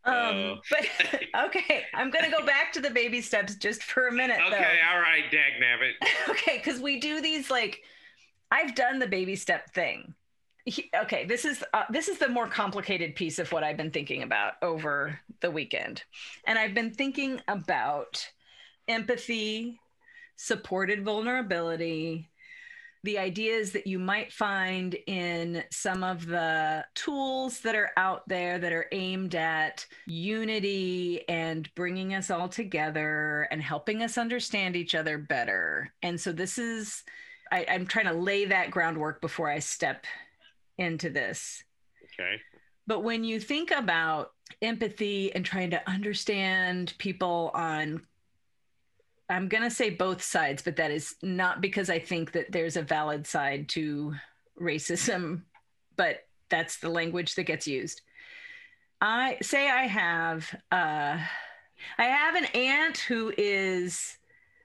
Um, 0.06 0.14
Uh. 0.14 0.54
but 0.70 1.20
okay, 1.46 1.84
I'm 1.94 2.10
gonna 2.10 2.30
go 2.30 2.44
back 2.44 2.72
to 2.74 2.80
the 2.80 2.90
baby 2.90 3.20
steps 3.20 3.54
just 3.56 3.82
for 3.82 4.08
a 4.08 4.12
minute. 4.12 4.38
Okay, 4.46 4.78
all 4.92 5.00
right, 5.00 5.30
dag 5.30 5.52
nabbit. 5.60 5.92
Though. 6.00 6.32
Okay, 6.34 6.58
because 6.58 6.80
we 6.80 7.00
do 7.00 7.20
these 7.20 7.50
like 7.50 7.80
I've 8.50 8.74
done 8.74 8.98
the 8.98 9.06
baby 9.06 9.34
step 9.36 9.72
thing. 9.72 10.14
He- 10.66 10.90
okay, 11.02 11.24
this 11.26 11.44
is 11.44 11.62
uh, 11.72 11.84
this 11.90 12.08
is 12.08 12.18
the 12.18 12.28
more 12.28 12.46
complicated 12.46 13.14
piece 13.14 13.38
of 13.38 13.50
what 13.52 13.64
I've 13.64 13.76
been 13.76 13.90
thinking 13.90 14.22
about 14.22 14.54
over 14.62 15.18
the 15.40 15.50
weekend, 15.50 16.02
and 16.46 16.58
I've 16.58 16.74
been 16.74 16.92
thinking 16.92 17.40
about 17.48 18.26
empathy, 18.88 19.78
supported 20.36 21.04
vulnerability, 21.04 22.28
the 23.04 23.18
ideas 23.18 23.70
that 23.72 23.86
you 23.86 23.98
might 23.98 24.32
find 24.32 24.96
in 25.06 25.62
some 25.70 26.02
of 26.02 26.26
the 26.26 26.82
tools 26.94 27.60
that 27.60 27.74
are 27.74 27.90
out 27.98 28.26
there 28.26 28.58
that 28.58 28.72
are 28.72 28.86
aimed 28.92 29.34
at 29.34 29.84
unity 30.06 31.22
and 31.28 31.72
bringing 31.74 32.14
us 32.14 32.30
all 32.30 32.48
together 32.48 33.46
and 33.50 33.60
helping 33.62 34.02
us 34.02 34.16
understand 34.16 34.74
each 34.74 34.94
other 34.94 35.18
better. 35.18 35.92
And 36.02 36.18
so 36.18 36.32
this 36.32 36.56
is, 36.56 37.04
I, 37.52 37.66
I'm 37.68 37.86
trying 37.86 38.06
to 38.06 38.14
lay 38.14 38.46
that 38.46 38.70
groundwork 38.70 39.20
before 39.20 39.50
I 39.50 39.58
step 39.58 40.06
into 40.78 41.10
this. 41.10 41.62
Okay. 42.18 42.40
But 42.86 43.00
when 43.00 43.22
you 43.22 43.38
think 43.38 43.70
about 43.70 44.30
empathy 44.62 45.34
and 45.34 45.44
trying 45.44 45.70
to 45.70 45.90
understand 45.90 46.94
people 46.96 47.50
on, 47.52 48.00
I'm 49.28 49.48
going 49.48 49.62
to 49.62 49.70
say 49.70 49.90
both 49.90 50.22
sides, 50.22 50.62
but 50.62 50.76
that 50.76 50.90
is 50.90 51.14
not 51.22 51.60
because 51.60 51.88
I 51.88 51.98
think 51.98 52.32
that 52.32 52.52
there's 52.52 52.76
a 52.76 52.82
valid 52.82 53.26
side 53.26 53.68
to 53.70 54.14
racism, 54.60 55.42
but 55.96 56.26
that's 56.50 56.78
the 56.78 56.90
language 56.90 57.34
that 57.34 57.44
gets 57.44 57.66
used. 57.66 58.02
I 59.00 59.38
say 59.42 59.68
I 59.68 59.86
have, 59.86 60.54
uh, 60.70 61.18
I 61.98 62.04
have 62.04 62.34
an 62.36 62.46
aunt 62.54 62.98
who 62.98 63.32
is, 63.36 64.16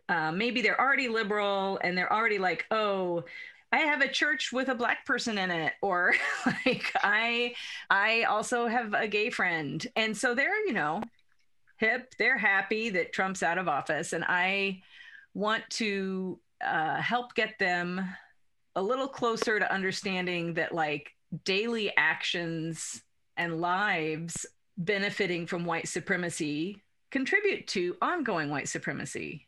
uh, 0.08 0.32
maybe 0.32 0.62
they're 0.62 0.80
already 0.80 1.08
liberal 1.08 1.80
and 1.84 1.98
they're 1.98 2.12
already 2.12 2.38
like, 2.38 2.66
oh, 2.72 3.24
I 3.72 3.80
have 3.80 4.02
a 4.02 4.08
church 4.08 4.52
with 4.52 4.70
a 4.70 4.76
black 4.76 5.06
person 5.06 5.38
in 5.38 5.52
it, 5.52 5.74
or 5.82 6.16
like 6.66 6.92
I, 7.04 7.54
I 7.90 8.24
also 8.24 8.68
have 8.68 8.94
a 8.94 9.08
gay 9.08 9.30
friend, 9.30 9.86
and 9.96 10.18
so 10.18 10.34
they're 10.34 10.66
you 10.66 10.74
know, 10.74 11.04
hip. 11.80 12.14
They're 12.20 12.38
happy 12.38 12.90
that 12.92 13.14
Trump's 13.14 13.44
out 13.44 13.58
of 13.58 13.68
office, 13.68 14.14
and 14.14 14.24
I 14.28 14.82
want 15.34 15.64
to 15.72 16.40
uh, 16.64 17.02
help 17.02 17.34
get 17.36 17.58
them 17.60 18.02
a 18.76 18.82
little 18.82 19.08
closer 19.08 19.60
to 19.60 19.74
understanding 19.74 20.54
that 20.56 20.74
like 20.74 21.12
daily 21.44 21.92
actions 21.98 23.02
and 23.38 23.62
lives 23.62 24.46
benefiting 24.78 25.46
from 25.46 25.66
white 25.66 25.88
supremacy 25.88 26.82
contribute 27.12 27.68
to 27.68 27.96
ongoing 28.02 28.50
white 28.50 28.68
supremacy. 28.68 29.48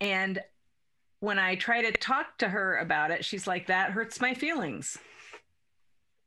And 0.00 0.40
when 1.20 1.38
I 1.38 1.56
try 1.56 1.82
to 1.82 1.92
talk 1.92 2.38
to 2.38 2.48
her 2.48 2.76
about 2.78 3.10
it, 3.10 3.24
she's 3.24 3.46
like, 3.46 3.66
that 3.66 3.90
hurts 3.90 4.20
my 4.20 4.34
feelings. 4.34 4.98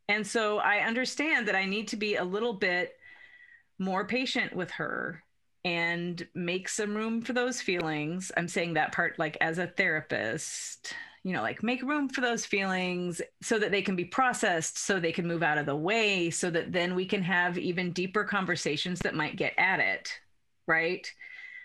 And 0.07 0.25
so 0.25 0.57
I 0.57 0.79
understand 0.79 1.47
that 1.47 1.55
I 1.55 1.65
need 1.65 1.87
to 1.89 1.95
be 1.95 2.15
a 2.15 2.23
little 2.23 2.53
bit 2.53 2.98
more 3.79 4.05
patient 4.05 4.55
with 4.55 4.71
her 4.71 5.23
and 5.65 6.25
make 6.35 6.69
some 6.69 6.95
room 6.95 7.21
for 7.21 7.33
those 7.33 7.61
feelings. 7.61 8.31
I'm 8.37 8.47
saying 8.47 8.75
that 8.75 8.91
part 8.91 9.19
like 9.19 9.37
as 9.41 9.57
a 9.57 9.67
therapist, 9.67 10.93
you 11.23 11.33
know, 11.33 11.41
like 11.41 11.63
make 11.63 11.81
room 11.81 12.07
for 12.07 12.21
those 12.21 12.45
feelings 12.45 13.21
so 13.41 13.59
that 13.59 13.71
they 13.71 13.81
can 13.81 13.95
be 13.95 14.05
processed, 14.05 14.77
so 14.77 14.99
they 14.99 15.11
can 15.11 15.27
move 15.27 15.43
out 15.43 15.57
of 15.57 15.65
the 15.65 15.75
way, 15.75 16.29
so 16.29 16.49
that 16.49 16.71
then 16.71 16.95
we 16.95 17.05
can 17.05 17.23
have 17.23 17.57
even 17.57 17.91
deeper 17.91 18.23
conversations 18.23 18.99
that 18.99 19.15
might 19.15 19.35
get 19.35 19.53
at 19.57 19.79
it. 19.79 20.13
Right. 20.67 21.11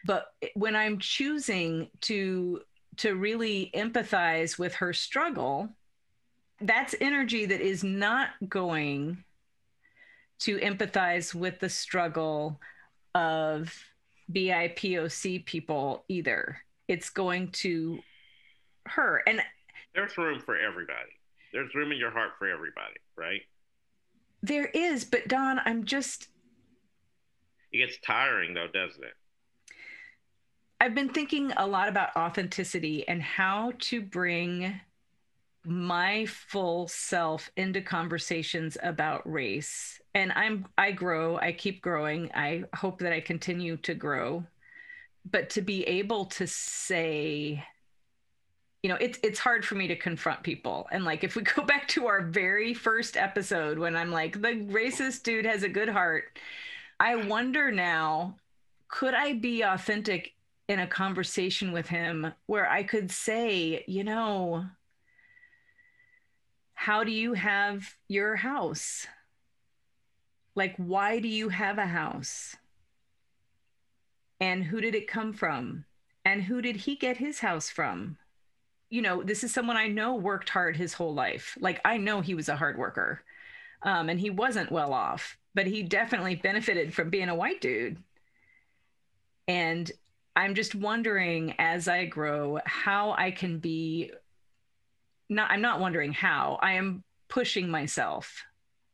But 0.06 0.26
when 0.54 0.76
I'm 0.76 0.98
choosing 0.98 1.90
to 2.02 2.62
to 2.96 3.14
really 3.16 3.70
empathize 3.74 4.58
with 4.58 4.74
her 4.74 4.92
struggle, 4.92 5.68
that's 6.60 6.94
energy 7.00 7.46
that 7.46 7.60
is 7.60 7.82
not 7.82 8.28
going 8.48 9.24
to 10.40 10.58
empathize 10.58 11.34
with 11.34 11.60
the 11.60 11.68
struggle 11.68 12.60
of 13.14 13.72
BIPOC 14.32 15.44
people 15.44 16.04
either. 16.08 16.58
It's 16.88 17.10
going 17.10 17.50
to 17.52 18.00
her. 18.86 19.22
And 19.26 19.40
There's 19.94 20.16
room 20.18 20.40
for 20.40 20.56
everybody. 20.56 21.12
There's 21.52 21.74
room 21.74 21.92
in 21.92 21.98
your 21.98 22.10
heart 22.10 22.32
for 22.38 22.48
everybody, 22.48 22.96
right? 23.16 23.42
there 24.42 24.66
is, 24.66 25.04
but 25.04 25.26
Don, 25.26 25.58
I'm 25.64 25.84
just, 25.84 26.28
It 27.72 27.78
gets 27.78 27.98
tiring 28.04 28.52
though, 28.54 28.66
doesn't 28.66 29.02
it? 29.02 29.14
I've 30.80 30.94
been 30.94 31.08
thinking 31.08 31.50
a 31.56 31.66
lot 31.66 31.88
about 31.88 32.14
authenticity 32.14 33.08
and 33.08 33.22
how 33.22 33.72
to 33.78 34.02
bring 34.02 34.80
my 35.64 36.26
full 36.26 36.88
self 36.88 37.50
into 37.56 37.80
conversations 37.80 38.76
about 38.82 39.30
race. 39.30 40.00
And 40.14 40.32
I'm 40.32 40.66
I 40.78 40.92
grow, 40.92 41.36
I 41.38 41.52
keep 41.52 41.82
growing. 41.82 42.30
I 42.34 42.64
hope 42.74 42.98
that 43.00 43.12
I 43.12 43.20
continue 43.20 43.76
to 43.78 43.94
grow. 43.94 44.44
But 45.30 45.50
to 45.50 45.62
be 45.62 45.84
able 45.84 46.26
to 46.26 46.46
say 46.46 47.64
you 48.82 48.90
know, 48.90 48.98
it's 49.00 49.18
it's 49.22 49.38
hard 49.38 49.64
for 49.64 49.76
me 49.76 49.88
to 49.88 49.96
confront 49.96 50.42
people. 50.42 50.86
And 50.92 51.06
like 51.06 51.24
if 51.24 51.36
we 51.36 51.42
go 51.42 51.62
back 51.66 51.88
to 51.88 52.06
our 52.06 52.20
very 52.20 52.74
first 52.74 53.16
episode 53.16 53.78
when 53.78 53.96
I'm 53.96 54.12
like 54.12 54.42
the 54.42 54.66
racist 54.70 55.22
dude 55.22 55.46
has 55.46 55.62
a 55.62 55.68
good 55.70 55.88
heart, 55.88 56.38
I 57.00 57.16
wonder 57.16 57.72
now 57.72 58.36
could 58.88 59.14
I 59.14 59.32
be 59.32 59.62
authentic 59.62 60.34
in 60.68 60.80
a 60.80 60.86
conversation 60.86 61.72
with 61.72 61.86
him 61.88 62.32
where 62.46 62.70
I 62.70 62.82
could 62.82 63.10
say, 63.10 63.84
you 63.86 64.04
know, 64.04 64.66
how 66.84 67.02
do 67.02 67.10
you 67.10 67.32
have 67.32 67.94
your 68.08 68.36
house? 68.36 69.06
Like, 70.54 70.76
why 70.76 71.18
do 71.18 71.28
you 71.28 71.48
have 71.48 71.78
a 71.78 71.86
house? 71.86 72.56
And 74.38 74.62
who 74.62 74.82
did 74.82 74.94
it 74.94 75.08
come 75.08 75.32
from? 75.32 75.86
And 76.26 76.42
who 76.42 76.60
did 76.60 76.76
he 76.76 76.94
get 76.94 77.16
his 77.16 77.38
house 77.38 77.70
from? 77.70 78.18
You 78.90 79.00
know, 79.00 79.22
this 79.22 79.42
is 79.42 79.54
someone 79.54 79.78
I 79.78 79.88
know 79.88 80.16
worked 80.16 80.50
hard 80.50 80.76
his 80.76 80.92
whole 80.92 81.14
life. 81.14 81.56
Like, 81.58 81.80
I 81.86 81.96
know 81.96 82.20
he 82.20 82.34
was 82.34 82.50
a 82.50 82.56
hard 82.56 82.76
worker 82.76 83.22
um, 83.82 84.10
and 84.10 84.20
he 84.20 84.28
wasn't 84.28 84.70
well 84.70 84.92
off, 84.92 85.38
but 85.54 85.66
he 85.66 85.82
definitely 85.82 86.34
benefited 86.34 86.92
from 86.92 87.08
being 87.08 87.30
a 87.30 87.34
white 87.34 87.62
dude. 87.62 87.96
And 89.48 89.90
I'm 90.36 90.54
just 90.54 90.74
wondering 90.74 91.54
as 91.58 91.88
I 91.88 92.04
grow 92.04 92.58
how 92.66 93.12
I 93.12 93.30
can 93.30 93.58
be 93.58 94.12
not 95.28 95.50
I'm 95.50 95.60
not 95.60 95.80
wondering 95.80 96.12
how. 96.12 96.58
I 96.62 96.72
am 96.72 97.02
pushing 97.28 97.68
myself 97.68 98.44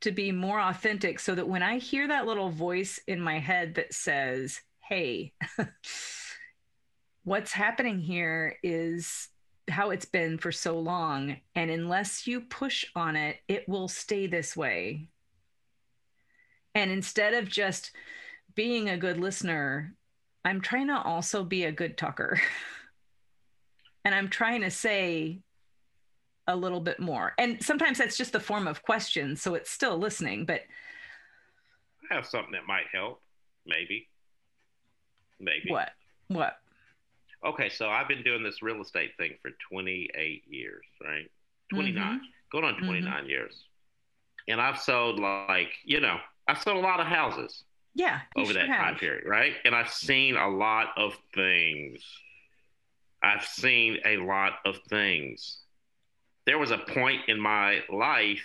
to 0.01 0.13
be 0.13 0.33
more 0.33 0.61
authentic 0.61 1.21
so 1.21 1.35
that 1.35 1.49
when 1.49 1.63
I 1.63 1.79
hear 1.79 2.09
that 2.09 2.27
little 2.27 2.51
voice 2.51 2.99
in 3.07 3.21
my 3.21 3.39
head 3.39 3.75
that 3.75 3.93
says, 3.93 4.61
"Hey, 4.81 5.33
what's 7.25 7.53
happening 7.53 8.01
here 8.01 8.57
is 8.63 9.29
how 9.69 9.91
it's 9.91 10.07
been 10.07 10.39
for 10.39 10.51
so 10.51 10.81
long 10.81 11.37
and 11.55 11.71
unless 11.71 12.27
you 12.27 12.41
push 12.41 12.85
on 12.97 13.15
it, 13.15 13.37
it 13.49 13.69
will 13.69 13.89
stay 13.89 14.27
this 14.27 14.57
way." 14.57 15.09
And 16.75 16.91
instead 16.91 17.35
of 17.35 17.49
just 17.49 17.91
being 18.55 18.89
a 18.89 18.97
good 18.97 19.19
listener, 19.19 19.95
I'm 20.45 20.61
trying 20.61 20.89
to 20.89 21.01
also 21.01 21.45
be 21.45 21.65
a 21.65 21.73
good 21.73 21.99
talker. 21.99 22.41
and 24.05 24.15
I'm 24.15 24.29
trying 24.29 24.63
to 24.63 24.71
say 24.71 25.41
a 26.47 26.57
little 26.57 26.81
bit 26.81 27.01
more. 27.01 27.33
And 27.39 27.63
sometimes 27.63 27.99
that's 27.99 28.17
just 28.17 28.33
the 28.33 28.41
form 28.41 28.67
of 28.67 28.83
questions, 28.83 29.43
So 29.43 29.55
it's 29.55 29.71
still 29.71 29.99
listening, 29.99 30.45
but 30.45 30.63
I 32.11 32.15
have 32.15 32.27
something 32.27 32.53
that 32.53 32.67
might 32.67 32.87
help, 32.93 33.23
maybe. 33.67 34.09
Maybe. 35.39 35.71
what? 35.71 35.91
What? 36.29 36.57
Okay, 37.45 37.71
so 37.71 37.89
I've 37.89 38.09
been 38.09 38.23
doing 38.23 38.43
this 38.43 38.63
real 38.63 38.83
estate 38.83 39.13
thing 39.17 39.35
for 39.41 39.51
28 39.71 40.45
years, 40.49 40.85
right? 41.03 41.31
29, 41.73 42.03
mm-hmm. 42.03 42.17
going 42.53 42.65
on 42.65 42.75
mm-hmm. 42.75 42.87
29 42.87 43.27
years. 43.27 43.65
And 44.49 44.61
I've 44.61 44.79
sold 44.79 45.19
like, 45.19 45.71
you 45.85 46.01
know, 46.01 46.19
I've 46.47 46.61
sold 46.61 46.79
a 46.79 46.81
lot 46.81 47.01
of 47.01 47.07
houses 47.07 47.65
Yeah. 47.95 48.21
over 48.37 48.53
sure 48.53 48.67
that 48.67 48.67
time 48.67 48.97
period, 48.97 49.25
right? 49.27 49.55
And 49.65 49.75
I've 49.75 49.91
seen 49.91 50.37
a 50.37 50.49
lot 50.49 50.89
of 50.97 51.17
things. 51.35 52.03
I've 53.23 53.45
seen 53.45 53.99
a 54.05 54.17
lot 54.19 54.55
of 54.65 54.79
things. 54.89 55.61
There 56.51 56.59
was 56.59 56.73
a 56.73 56.79
point 56.79 57.29
in 57.29 57.39
my 57.39 57.79
life, 57.89 58.43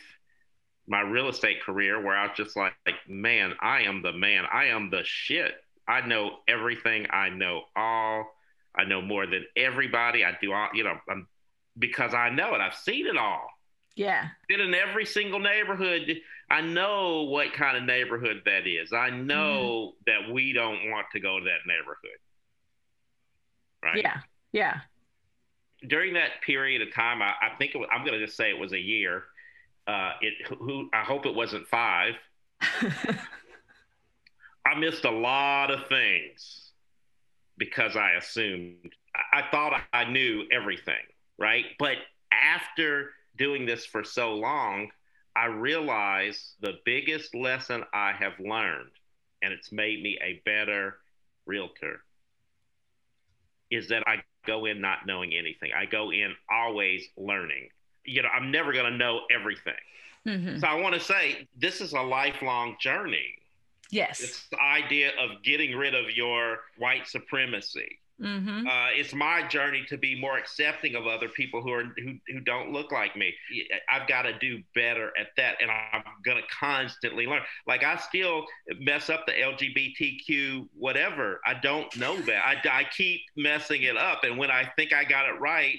my 0.86 1.02
real 1.02 1.28
estate 1.28 1.64
career, 1.64 2.00
where 2.00 2.16
I 2.16 2.28
was 2.28 2.38
just 2.38 2.56
like, 2.56 2.74
man, 3.10 3.54
I 3.60 3.82
am 3.82 4.04
the 4.04 4.14
man. 4.14 4.44
I 4.54 4.66
am 4.66 4.92
the 4.92 5.02
shit. 5.04 5.56
I 5.88 6.06
know 6.06 6.38
everything. 6.48 7.08
I 7.10 7.30
know 7.30 7.64
all. 7.76 8.28
I 8.76 8.84
know 8.84 9.02
more 9.02 9.26
than 9.26 9.46
everybody. 9.58 10.24
I 10.24 10.38
do 10.40 10.54
all, 10.54 10.70
you 10.76 10.84
know, 10.84 11.00
I'm, 11.10 11.28
because 11.80 12.14
I 12.14 12.30
know 12.30 12.54
it. 12.54 12.62
I've 12.62 12.76
seen 12.76 13.08
it 13.08 13.18
all 13.18 13.48
Yeah. 13.96 14.28
been 14.48 14.60
in 14.62 14.76
every 14.76 15.08
single 15.08 15.40
neighborhood. 15.40 16.16
I 16.48 16.62
know 16.62 17.24
what 17.24 17.54
kind 17.54 17.76
of 17.76 17.86
neighborhood 17.86 18.44
that 18.46 18.68
is. 18.68 18.94
I 18.94 19.10
know 19.10 19.94
mm-hmm. 19.96 20.28
that 20.28 20.32
we 20.32 20.54
don't 20.54 20.92
want 20.92 21.08
to 21.14 21.20
go 21.20 21.40
to 21.40 21.46
that 21.46 21.66
neighborhood. 21.66 22.20
Right? 23.84 23.98
Yeah. 24.04 24.20
Yeah. 24.52 24.82
During 25.88 26.14
that 26.14 26.42
period 26.46 26.82
of 26.82 26.94
time, 26.94 27.22
I, 27.22 27.34
I 27.42 27.56
think 27.58 27.76
it 27.76 27.78
was, 27.78 27.88
I'm 27.92 28.06
going 28.06 28.20
to 28.20 28.26
just 28.26 28.38
say 28.38 28.50
it 28.50 28.60
was 28.60 28.74
a 28.74 28.80
year. 28.80 29.24
Uh, 29.88 30.14
it 30.22 30.34
who 30.48 30.90
I 30.94 31.04
hope 31.04 31.26
it 31.26 31.36
wasn't 31.36 31.68
five. 31.68 32.14
I 34.66 34.76
missed 34.80 35.06
a 35.06 35.12
lot 35.12 35.70
of 35.70 35.88
things 35.88 36.72
because 37.58 37.96
I 37.96 38.14
assumed 38.14 38.94
I, 39.16 39.42
I 39.42 39.52
thought 39.52 39.80
I 39.94 40.06
knew 40.06 40.46
everything, 40.52 40.96
right? 41.38 41.66
But 41.78 41.98
after 42.32 43.12
doing 43.38 43.66
this 43.66 43.86
for 43.86 44.04
so 44.04 44.34
long, 44.34 44.90
I 45.36 45.48
realized 45.48 46.42
the 46.62 46.80
biggest 46.86 47.36
lesson 47.36 47.84
I 47.94 48.14
have 48.14 48.34
learned, 48.40 48.92
and 49.42 49.54
it's 49.54 49.72
made 49.72 50.02
me 50.02 50.18
a 50.24 50.42
better 50.46 50.98
realtor, 51.46 52.02
is 53.70 53.90
that 53.90 54.04
I 54.08 54.24
go 54.46 54.66
in 54.66 54.82
not 54.82 55.06
knowing 55.06 55.34
anything. 55.34 55.72
I 55.76 55.86
go 55.86 56.12
in 56.12 56.36
always 56.50 57.08
learning. 57.18 57.70
You 58.04 58.22
know, 58.22 58.30
I'm 58.30 58.52
never 58.52 58.74
going 58.74 58.92
to 58.92 58.98
know 58.98 59.22
everything. 59.32 59.74
Mhm. 60.26 60.60
So 60.60 60.68
I 60.68 60.76
want 60.76 60.96
to 60.96 61.00
say 61.00 61.48
this 61.56 61.82
is 61.82 61.94
a 61.94 62.02
lifelong 62.02 62.78
journey. 62.80 63.40
Yes. 63.92 64.22
It's 64.22 64.48
the 64.50 64.62
idea 64.62 65.12
of 65.20 65.44
getting 65.44 65.76
rid 65.76 65.94
of 65.94 66.10
your 66.12 66.60
white 66.78 67.08
supremacy. 67.08 68.00
Hmm 68.20 68.66
Uh, 68.68 68.90
it's 68.94 69.14
my 69.14 69.46
journey 69.48 69.84
to 69.90 69.98
be 69.98 70.20
more 70.20 70.38
accepting 70.38 70.96
of 70.96 71.06
other 71.06 71.28
people 71.30 71.62
who 71.62 71.72
are 71.72 71.84
who, 71.98 72.14
who 72.28 72.40
don't 72.42 72.72
look 72.72 72.92
like 72.92 73.16
me. 73.16 73.34
I've 73.90 74.08
got 74.08 74.24
to 74.24 74.38
do 74.40 74.64
better 74.74 75.12
at 75.20 75.28
that, 75.38 75.58
and 75.62 75.70
I'm 75.70 76.04
gonna 76.26 76.42
constantly 76.50 77.28
learn. 77.28 77.42
Like 77.68 77.84
I 77.84 77.98
still 77.98 78.46
mess 78.80 79.10
up 79.10 79.26
the 79.28 79.34
LGBTQ 79.34 80.70
whatever. 80.74 81.42
I 81.46 81.56
don't 81.56 81.94
know 81.98 82.22
that. 82.22 82.46
I, 82.46 82.56
I 82.70 82.84
keep 82.96 83.22
messing 83.36 83.84
it 83.84 83.98
up, 83.98 84.24
and 84.24 84.38
when 84.38 84.50
I 84.50 84.72
think 84.78 84.94
I 84.94 85.04
got 85.04 85.28
it 85.28 85.40
right, 85.40 85.78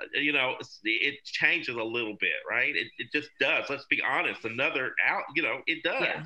uh, 0.00 0.04
you 0.20 0.32
know, 0.32 0.56
it 0.84 1.14
changes 1.24 1.76
a 1.76 1.82
little 1.82 2.16
bit, 2.20 2.38
right? 2.48 2.74
It, 2.74 2.88
it 2.98 3.08
just 3.12 3.30
does. 3.40 3.70
Let's 3.70 3.86
be 3.86 4.02
honest. 4.02 4.44
Another 4.44 4.92
out, 5.06 5.24
you 5.34 5.42
know, 5.42 5.60
it 5.66 5.82
does. 5.82 6.02
Yeah. 6.02 6.22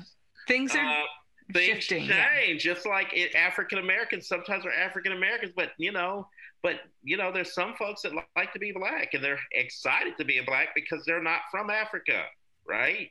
Things 0.47 0.75
are 0.75 0.81
Uh, 0.85 1.03
things 1.51 1.83
shifting, 1.83 2.07
change, 2.07 2.65
yeah. 2.65 2.73
just 2.73 2.85
like 2.85 3.13
African 3.35 3.79
Americans 3.79 4.27
sometimes 4.27 4.65
are 4.65 4.71
African 4.71 5.11
Americans, 5.13 5.53
but 5.55 5.71
you 5.77 5.91
know, 5.91 6.27
but 6.61 6.75
you 7.03 7.17
know, 7.17 7.31
there's 7.31 7.53
some 7.53 7.75
folks 7.75 8.03
that 8.03 8.13
like 8.35 8.53
to 8.53 8.59
be 8.59 8.71
black 8.71 9.13
and 9.13 9.23
they're 9.23 9.39
excited 9.51 10.17
to 10.17 10.25
be 10.25 10.37
a 10.39 10.43
black 10.43 10.69
because 10.75 11.03
they're 11.05 11.21
not 11.23 11.41
from 11.51 11.69
Africa, 11.69 12.23
right? 12.67 13.09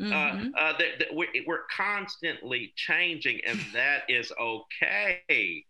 mhm. 0.00 0.50
Uh, 0.56 0.58
uh, 0.60 0.72
that 0.78 0.98
that 0.98 1.08
we're, 1.14 1.28
we're 1.46 1.64
constantly 1.74 2.72
changing, 2.76 3.40
and 3.46 3.58
that 3.74 4.02
is 4.08 4.32
okay. 4.40 5.64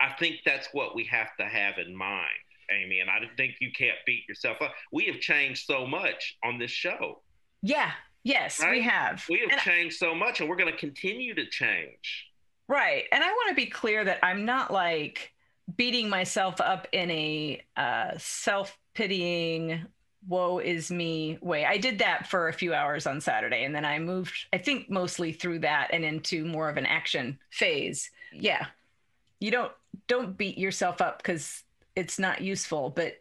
I 0.00 0.12
think 0.18 0.36
that's 0.44 0.68
what 0.72 0.94
we 0.94 1.04
have 1.04 1.34
to 1.38 1.46
have 1.46 1.78
in 1.78 1.94
mind, 1.96 2.28
Amy. 2.70 3.00
And 3.00 3.10
I 3.10 3.20
think 3.36 3.56
you 3.60 3.72
can't 3.72 3.96
beat 4.06 4.28
yourself 4.28 4.58
up. 4.62 4.74
We 4.92 5.06
have 5.06 5.20
changed 5.20 5.66
so 5.66 5.86
much 5.86 6.36
on 6.44 6.58
this 6.58 6.70
show. 6.70 7.22
yeah. 7.62 7.92
Yes, 8.28 8.62
we 8.62 8.82
have. 8.82 9.24
We 9.30 9.40
have 9.40 9.52
And- 9.52 9.60
changed 9.60 9.96
so 9.96 10.14
much, 10.14 10.40
and 10.40 10.48
we're 10.50 10.56
going 10.56 10.70
to 10.70 10.78
continue 10.78 11.34
to 11.34 11.46
change. 11.46 12.26
Right. 12.68 13.04
And 13.10 13.24
I 13.24 13.28
want 13.28 13.48
to 13.48 13.54
be 13.54 13.64
clear 13.66 14.04
that 14.04 14.18
I'm 14.22 14.44
not 14.44 14.70
like 14.70 15.32
beating 15.76 16.10
myself 16.10 16.60
up 16.60 16.86
in 16.92 17.10
a 17.10 17.62
uh, 17.76 18.10
self 18.18 18.76
pitying, 18.92 19.86
woe 20.26 20.58
is 20.58 20.90
me 20.90 21.38
way. 21.40 21.64
I 21.64 21.78
did 21.78 22.00
that 22.00 22.26
for 22.26 22.48
a 22.48 22.52
few 22.52 22.74
hours 22.74 23.06
on 23.06 23.22
Saturday. 23.22 23.64
And 23.64 23.74
then 23.74 23.86
I 23.86 23.98
moved, 23.98 24.34
I 24.52 24.58
think, 24.58 24.90
mostly 24.90 25.32
through 25.32 25.60
that 25.60 25.88
and 25.92 26.04
into 26.04 26.44
more 26.44 26.68
of 26.68 26.76
an 26.76 26.84
action 26.84 27.38
phase. 27.50 28.10
Yeah. 28.32 28.66
You 29.40 29.50
don't 29.50 29.72
don't 30.06 30.36
beat 30.36 30.58
yourself 30.58 31.00
up 31.00 31.18
because 31.18 31.62
it's 31.96 32.18
not 32.18 32.42
useful, 32.42 32.90
but 32.90 33.14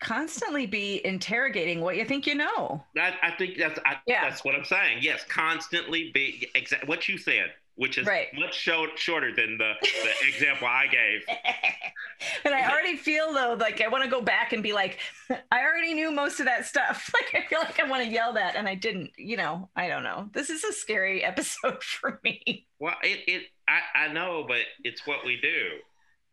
constantly 0.00 0.66
be 0.66 1.04
interrogating 1.04 1.80
what 1.80 1.96
you 1.96 2.04
think 2.04 2.26
you 2.26 2.34
know. 2.34 2.84
I, 2.96 3.14
I 3.22 3.30
think 3.32 3.56
that's 3.58 3.78
I, 3.84 3.96
Yeah. 4.06 4.28
that's 4.28 4.44
what 4.44 4.54
I'm 4.54 4.64
saying. 4.64 4.98
Yes, 5.00 5.24
constantly 5.28 6.10
be 6.12 6.48
exa- 6.54 6.86
what 6.86 7.08
you 7.08 7.18
said, 7.18 7.52
which 7.76 7.98
is 7.98 8.06
Right. 8.06 8.28
much 8.34 8.54
short, 8.54 8.98
shorter 8.98 9.34
than 9.34 9.58
the, 9.58 9.74
the 9.80 10.28
example 10.28 10.66
I 10.68 10.86
gave. 10.86 11.24
and 12.44 12.54
I 12.54 12.70
already 12.70 12.96
feel 12.96 13.32
though 13.32 13.56
like 13.58 13.80
I 13.80 13.88
want 13.88 14.04
to 14.04 14.10
go 14.10 14.20
back 14.20 14.52
and 14.52 14.62
be 14.62 14.72
like, 14.72 14.98
I 15.50 15.62
already 15.64 15.94
knew 15.94 16.10
most 16.10 16.40
of 16.40 16.46
that 16.46 16.66
stuff. 16.66 17.10
Like 17.14 17.42
I 17.44 17.46
feel 17.48 17.58
like 17.60 17.80
I 17.80 17.88
want 17.88 18.04
to 18.04 18.10
yell 18.10 18.32
that, 18.34 18.56
and 18.56 18.68
I 18.68 18.74
didn't. 18.74 19.10
You 19.16 19.36
know, 19.36 19.68
I 19.76 19.88
don't 19.88 20.02
know. 20.04 20.30
This 20.32 20.50
is 20.50 20.62
a 20.64 20.72
scary 20.72 21.24
episode 21.24 21.82
for 21.82 22.20
me. 22.24 22.66
Well, 22.78 22.94
it, 23.02 23.20
it 23.28 23.42
I, 23.68 24.06
I 24.06 24.12
know, 24.12 24.44
but 24.46 24.60
it's 24.84 25.06
what 25.06 25.24
we 25.26 25.38
do. 25.40 25.78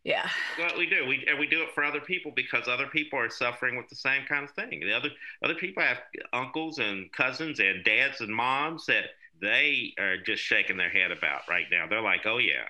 Yeah. 0.05 0.29
What 0.59 0.77
we 0.77 0.85
do, 0.85 1.03
we 1.07 1.25
and 1.27 1.39
we 1.39 1.47
do 1.47 1.63
it 1.63 1.71
for 1.73 1.83
other 1.83 1.99
people 1.99 2.31
because 2.35 2.67
other 2.67 2.85
people 2.85 3.17
are 3.17 3.29
suffering 3.29 3.75
with 3.75 3.89
the 3.89 3.95
same 3.95 4.21
kind 4.29 4.43
of 4.43 4.51
thing. 4.51 4.79
The 4.81 4.93
other 4.93 5.09
other 5.43 5.55
people 5.55 5.81
have 5.81 5.97
uncles 6.31 6.77
and 6.77 7.11
cousins 7.11 7.59
and 7.59 7.83
dads 7.83 8.21
and 8.21 8.33
moms 8.33 8.85
that 8.85 9.05
they 9.41 9.93
are 9.99 10.17
just 10.17 10.43
shaking 10.43 10.77
their 10.77 10.91
head 10.91 11.11
about 11.11 11.41
right 11.49 11.65
now. 11.71 11.87
They're 11.89 12.01
like, 12.01 12.21
"Oh 12.25 12.37
yeah, 12.37 12.65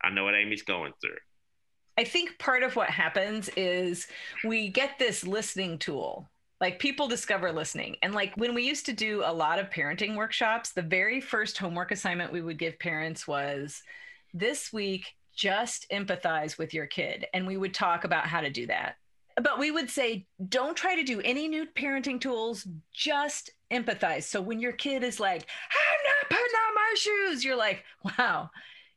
I 0.00 0.10
know 0.10 0.22
what 0.22 0.36
Amy's 0.36 0.62
going 0.62 0.92
through." 1.00 1.18
I 1.98 2.04
think 2.04 2.38
part 2.38 2.62
of 2.62 2.76
what 2.76 2.88
happens 2.88 3.50
is 3.56 4.06
we 4.44 4.68
get 4.68 4.96
this 4.96 5.26
listening 5.26 5.78
tool. 5.78 6.30
Like 6.60 6.78
people 6.78 7.08
discover 7.08 7.50
listening. 7.50 7.96
And 8.00 8.14
like 8.14 8.32
when 8.36 8.54
we 8.54 8.62
used 8.62 8.86
to 8.86 8.92
do 8.92 9.22
a 9.24 9.32
lot 9.32 9.58
of 9.58 9.70
parenting 9.70 10.14
workshops, 10.16 10.70
the 10.70 10.82
very 10.82 11.20
first 11.20 11.58
homework 11.58 11.90
assignment 11.90 12.32
we 12.32 12.42
would 12.42 12.58
give 12.58 12.78
parents 12.78 13.26
was 13.26 13.82
this 14.32 14.72
week, 14.72 15.14
just 15.34 15.86
empathize 15.90 16.58
with 16.58 16.72
your 16.74 16.86
kid. 16.86 17.26
And 17.34 17.46
we 17.46 17.56
would 17.56 17.74
talk 17.74 18.04
about 18.04 18.26
how 18.26 18.40
to 18.40 18.50
do 18.50 18.66
that. 18.66 18.96
But 19.42 19.58
we 19.58 19.70
would 19.72 19.90
say, 19.90 20.26
don't 20.48 20.76
try 20.76 20.94
to 20.94 21.02
do 21.02 21.20
any 21.20 21.48
new 21.48 21.66
parenting 21.66 22.20
tools, 22.20 22.66
just 22.92 23.50
empathize. 23.72 24.22
So 24.24 24.40
when 24.40 24.60
your 24.60 24.72
kid 24.72 25.02
is 25.02 25.18
like, 25.18 25.42
I'm 25.42 26.00
not 26.06 26.30
putting 26.30 26.56
on 26.56 26.74
my 26.74 26.94
shoes, 26.96 27.44
you're 27.44 27.56
like, 27.56 27.82
wow, 28.18 28.50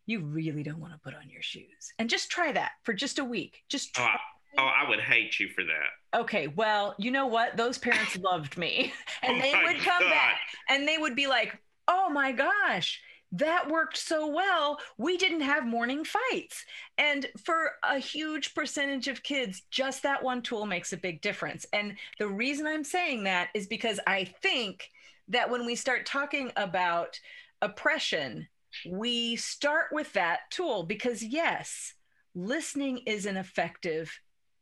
you 0.05 0.19
really 0.21 0.61
don't 0.61 0.79
want 0.79 0.93
to 0.93 0.99
put 0.99 1.15
on 1.15 1.29
your 1.29 1.41
shoes. 1.41 1.91
And 1.97 2.07
just 2.09 2.29
try 2.29 2.51
that 2.51 2.73
for 2.83 2.93
just 2.93 3.17
a 3.17 3.25
week. 3.25 3.63
Just 3.67 3.97
Oh, 3.97 4.01
try. 4.03 4.11
I, 4.11 4.61
oh, 4.61 4.85
I 4.85 4.89
would 4.89 4.99
hate 4.99 5.39
you 5.39 5.49
for 5.49 5.63
that. 5.63 6.19
okay, 6.21 6.47
well, 6.49 6.93
you 6.99 7.09
know 7.09 7.25
what? 7.27 7.57
Those 7.57 7.77
parents 7.79 8.15
loved 8.17 8.57
me. 8.57 8.93
Oh 9.23 9.27
and 9.29 9.37
Oh 9.37 9.41
they 9.41 9.53
would 9.65 9.81
come 9.83 10.03
God. 10.03 10.09
back 10.11 10.39
and 10.69 10.87
they 10.87 10.99
would 10.99 11.15
be 11.15 11.25
like, 11.25 11.57
oh 11.87 12.09
my 12.09 12.31
gosh, 12.31 13.01
that 13.33 13.69
worked 13.69 13.97
so 13.97 14.27
well. 14.27 14.79
We 14.97 15.17
didn't 15.17 15.41
have 15.41 15.65
morning 15.65 16.05
fights. 16.05 16.65
And 16.97 17.27
for 17.43 17.71
a 17.83 17.99
huge 17.99 18.55
percentage 18.55 19.07
of 19.07 19.23
kids, 19.23 19.63
just 19.69 20.03
that 20.03 20.23
one 20.23 20.41
tool 20.41 20.65
makes 20.65 20.93
a 20.93 20.97
big 20.97 21.21
difference. 21.21 21.65
And 21.73 21.97
the 22.19 22.27
reason 22.27 22.65
I'm 22.65 22.83
saying 22.83 23.25
that 23.25 23.49
is 23.53 23.67
because 23.67 23.99
I 24.07 24.25
think 24.41 24.89
that 25.27 25.49
when 25.49 25.65
we 25.65 25.75
start 25.75 26.05
talking 26.05 26.51
about 26.55 27.19
oppression, 27.61 28.47
we 28.87 29.35
start 29.35 29.87
with 29.91 30.13
that 30.13 30.39
tool 30.49 30.83
because, 30.83 31.21
yes, 31.21 31.93
listening 32.33 32.99
is 32.99 33.25
an 33.25 33.35
effective 33.35 34.11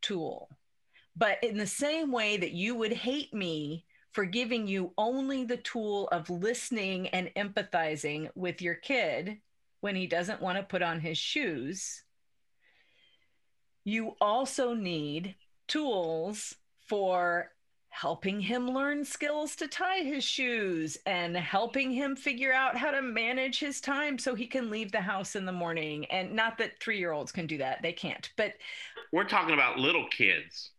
tool. 0.01 0.49
But 1.15 1.43
in 1.43 1.57
the 1.57 1.67
same 1.67 2.11
way 2.11 2.37
that 2.37 2.51
you 2.51 2.75
would 2.75 2.93
hate 2.93 3.33
me 3.33 3.85
for 4.15 4.23
giving 4.23 4.65
you 4.65 4.93
only 4.97 5.43
the 5.43 5.57
tool 5.57 6.07
of 6.07 6.29
listening 6.29 7.09
and 7.09 7.29
empathizing 7.35 8.29
with 8.33 8.61
your 8.61 8.73
kid 8.73 9.37
when 9.81 9.93
he 9.93 10.07
doesn't 10.07 10.41
want 10.41 10.57
to 10.57 10.63
put 10.63 10.81
on 10.81 11.01
his 11.01 11.17
shoes, 11.17 12.01
you 13.83 14.15
also 14.21 14.73
need 14.73 15.35
tools 15.67 16.55
for 16.87 17.51
helping 17.89 18.39
him 18.39 18.69
learn 18.69 19.03
skills 19.03 19.53
to 19.57 19.67
tie 19.67 19.99
his 19.99 20.23
shoes 20.23 20.97
and 21.05 21.35
helping 21.35 21.91
him 21.91 22.15
figure 22.15 22.53
out 22.53 22.77
how 22.77 22.91
to 22.91 23.01
manage 23.01 23.59
his 23.59 23.81
time 23.81 24.17
so 24.17 24.33
he 24.33 24.47
can 24.47 24.69
leave 24.69 24.93
the 24.93 25.01
house 25.01 25.35
in 25.35 25.45
the 25.45 25.51
morning. 25.51 26.05
And 26.05 26.33
not 26.33 26.57
that 26.59 26.79
three 26.79 26.99
year 26.99 27.11
olds 27.11 27.33
can 27.33 27.47
do 27.47 27.57
that, 27.57 27.81
they 27.81 27.93
can't. 27.93 28.29
But 28.37 28.53
We're 29.11 29.25
talking 29.25 29.53
about 29.53 29.77
little 29.77 30.07
kids. 30.07 30.71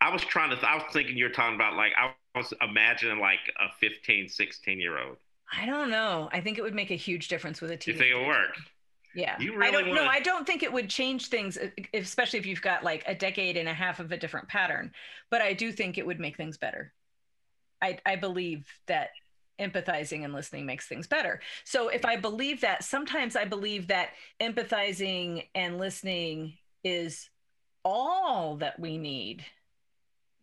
I 0.00 0.12
was 0.12 0.22
trying 0.22 0.50
to, 0.50 0.68
I 0.68 0.74
was 0.74 0.84
thinking 0.92 1.16
you're 1.16 1.30
talking 1.30 1.54
about 1.54 1.74
like, 1.74 1.92
I 1.96 2.12
was 2.38 2.52
imagining 2.60 3.18
like 3.20 3.40
a 3.58 3.68
15, 3.80 4.28
16 4.28 4.80
year 4.80 4.98
old. 4.98 5.16
I 5.52 5.66
don't 5.66 5.90
know. 5.90 6.28
I 6.32 6.40
think 6.40 6.58
it 6.58 6.62
would 6.62 6.74
make 6.74 6.90
a 6.90 6.94
huge 6.96 7.28
difference 7.28 7.60
with 7.60 7.70
a 7.70 7.74
You 7.74 7.78
teenager. 7.78 7.98
think 8.04 8.14
it'll 8.14 8.26
work? 8.26 8.56
Yeah. 9.14 9.36
You 9.40 9.54
I 9.54 9.56
really 9.56 9.72
don't 9.72 9.94
know. 9.94 10.02
wanna- 10.02 10.10
I 10.16 10.20
don't 10.20 10.46
think 10.46 10.62
it 10.62 10.72
would 10.72 10.88
change 10.90 11.28
things, 11.28 11.56
especially 11.94 12.38
if 12.38 12.46
you've 12.46 12.60
got 12.62 12.84
like 12.84 13.02
a 13.06 13.14
decade 13.14 13.56
and 13.56 13.68
a 13.68 13.72
half 13.74 13.98
of 14.00 14.12
a 14.12 14.16
different 14.18 14.48
pattern. 14.48 14.92
But 15.30 15.40
I 15.42 15.54
do 15.54 15.72
think 15.72 15.96
it 15.98 16.06
would 16.06 16.20
make 16.20 16.36
things 16.36 16.58
better. 16.58 16.92
I, 17.80 17.98
I 18.04 18.16
believe 18.16 18.66
that 18.86 19.10
empathizing 19.58 20.24
and 20.24 20.32
listening 20.32 20.66
makes 20.66 20.86
things 20.86 21.06
better. 21.06 21.40
So 21.64 21.88
if 21.88 22.04
I 22.04 22.16
believe 22.16 22.60
that, 22.60 22.84
sometimes 22.84 23.34
I 23.34 23.44
believe 23.44 23.88
that 23.88 24.10
empathizing 24.40 25.48
and 25.54 25.78
listening 25.78 26.58
is 26.84 27.28
all 27.84 28.56
that 28.58 28.78
we 28.78 28.98
need 28.98 29.44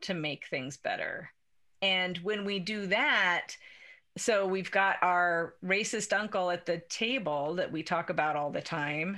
to 0.02 0.14
make 0.14 0.48
things 0.48 0.78
better. 0.78 1.30
And 1.82 2.18
when 2.20 2.46
we 2.46 2.60
do 2.60 2.88
that, 2.88 3.56
so 4.18 4.48
we've 4.48 4.72
got 4.72 4.98
our 5.02 5.56
racist 5.64 6.18
uncle 6.18 6.50
at 6.50 6.66
the 6.66 6.82
table 6.90 7.56
that 7.56 7.72
we 7.72 7.84
talk 7.84 8.10
about 8.10 8.36
all 8.36 8.50
the 8.50 8.62
time 8.62 9.18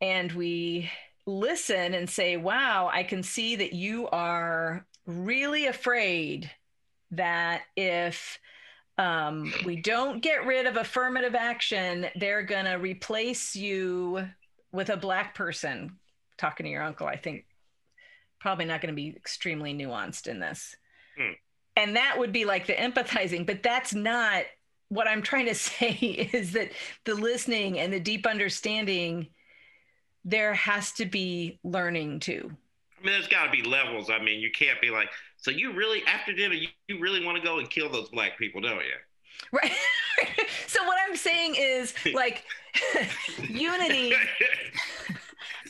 and 0.00 0.32
we 0.32 0.90
listen 1.26 1.94
and 1.94 2.08
say, 2.08 2.36
wow, 2.36 2.90
I 2.92 3.02
can 3.02 3.22
see 3.22 3.56
that 3.56 3.72
you 3.72 4.08
are 4.08 4.86
really 5.06 5.66
afraid 5.66 6.50
that 7.10 7.62
if 7.76 8.38
um, 8.98 9.52
we 9.64 9.76
don't 9.76 10.20
get 10.20 10.46
rid 10.46 10.66
of 10.66 10.76
affirmative 10.76 11.34
action, 11.34 12.06
they're 12.16 12.42
going 12.42 12.66
to 12.66 12.74
replace 12.74 13.56
you 13.56 14.28
with 14.72 14.90
a 14.90 14.96
black 14.96 15.34
person. 15.34 15.96
Talking 16.36 16.64
to 16.64 16.70
your 16.70 16.82
uncle, 16.82 17.06
I 17.06 17.16
think 17.16 17.46
probably 18.40 18.64
not 18.64 18.80
going 18.80 18.92
to 18.92 18.96
be 18.96 19.08
extremely 19.08 19.72
nuanced 19.72 20.26
in 20.26 20.40
this. 20.40 20.76
Hmm. 21.16 21.32
And 21.76 21.96
that 21.96 22.18
would 22.18 22.32
be 22.32 22.44
like 22.44 22.66
the 22.66 22.74
empathizing, 22.74 23.46
but 23.46 23.62
that's 23.62 23.94
not 23.94 24.44
what 24.88 25.08
I'm 25.08 25.22
trying 25.22 25.46
to 25.46 25.54
say 25.54 25.90
is 26.32 26.52
that 26.52 26.70
the 27.04 27.14
listening 27.14 27.78
and 27.78 27.92
the 27.92 28.00
deep 28.00 28.26
understanding, 28.26 29.28
there 30.24 30.54
has 30.54 30.92
to 30.92 31.06
be 31.06 31.58
learning 31.64 32.20
too. 32.20 32.50
I 33.00 33.06
mean, 33.06 33.12
there's 33.12 33.28
got 33.28 33.44
to 33.44 33.50
be 33.50 33.62
levels. 33.62 34.08
I 34.10 34.22
mean, 34.22 34.40
you 34.40 34.50
can't 34.50 34.80
be 34.80 34.90
like, 34.90 35.08
so 35.36 35.50
you 35.50 35.72
really 35.72 36.02
after 36.06 36.32
dinner, 36.32 36.54
you, 36.54 36.68
you 36.88 36.98
really 36.98 37.24
want 37.24 37.36
to 37.36 37.42
go 37.42 37.58
and 37.58 37.68
kill 37.68 37.90
those 37.90 38.08
black 38.08 38.38
people, 38.38 38.62
don't 38.62 38.78
you? 38.78 38.94
Right. 39.52 39.72
so 40.66 40.82
what 40.84 40.96
I'm 41.06 41.16
saying 41.16 41.56
is 41.58 41.92
like 42.14 42.44
unity, 43.48 44.14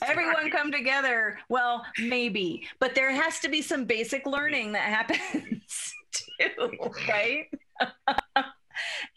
everyone 0.02 0.50
come 0.50 0.70
together. 0.72 1.38
Well, 1.48 1.84
maybe, 1.98 2.66
but 2.80 2.94
there 2.94 3.12
has 3.12 3.40
to 3.40 3.48
be 3.48 3.62
some 3.62 3.84
basic 3.84 4.26
learning 4.26 4.72
that 4.72 4.82
happens 4.84 5.94
too, 6.12 6.78
right? 7.08 7.46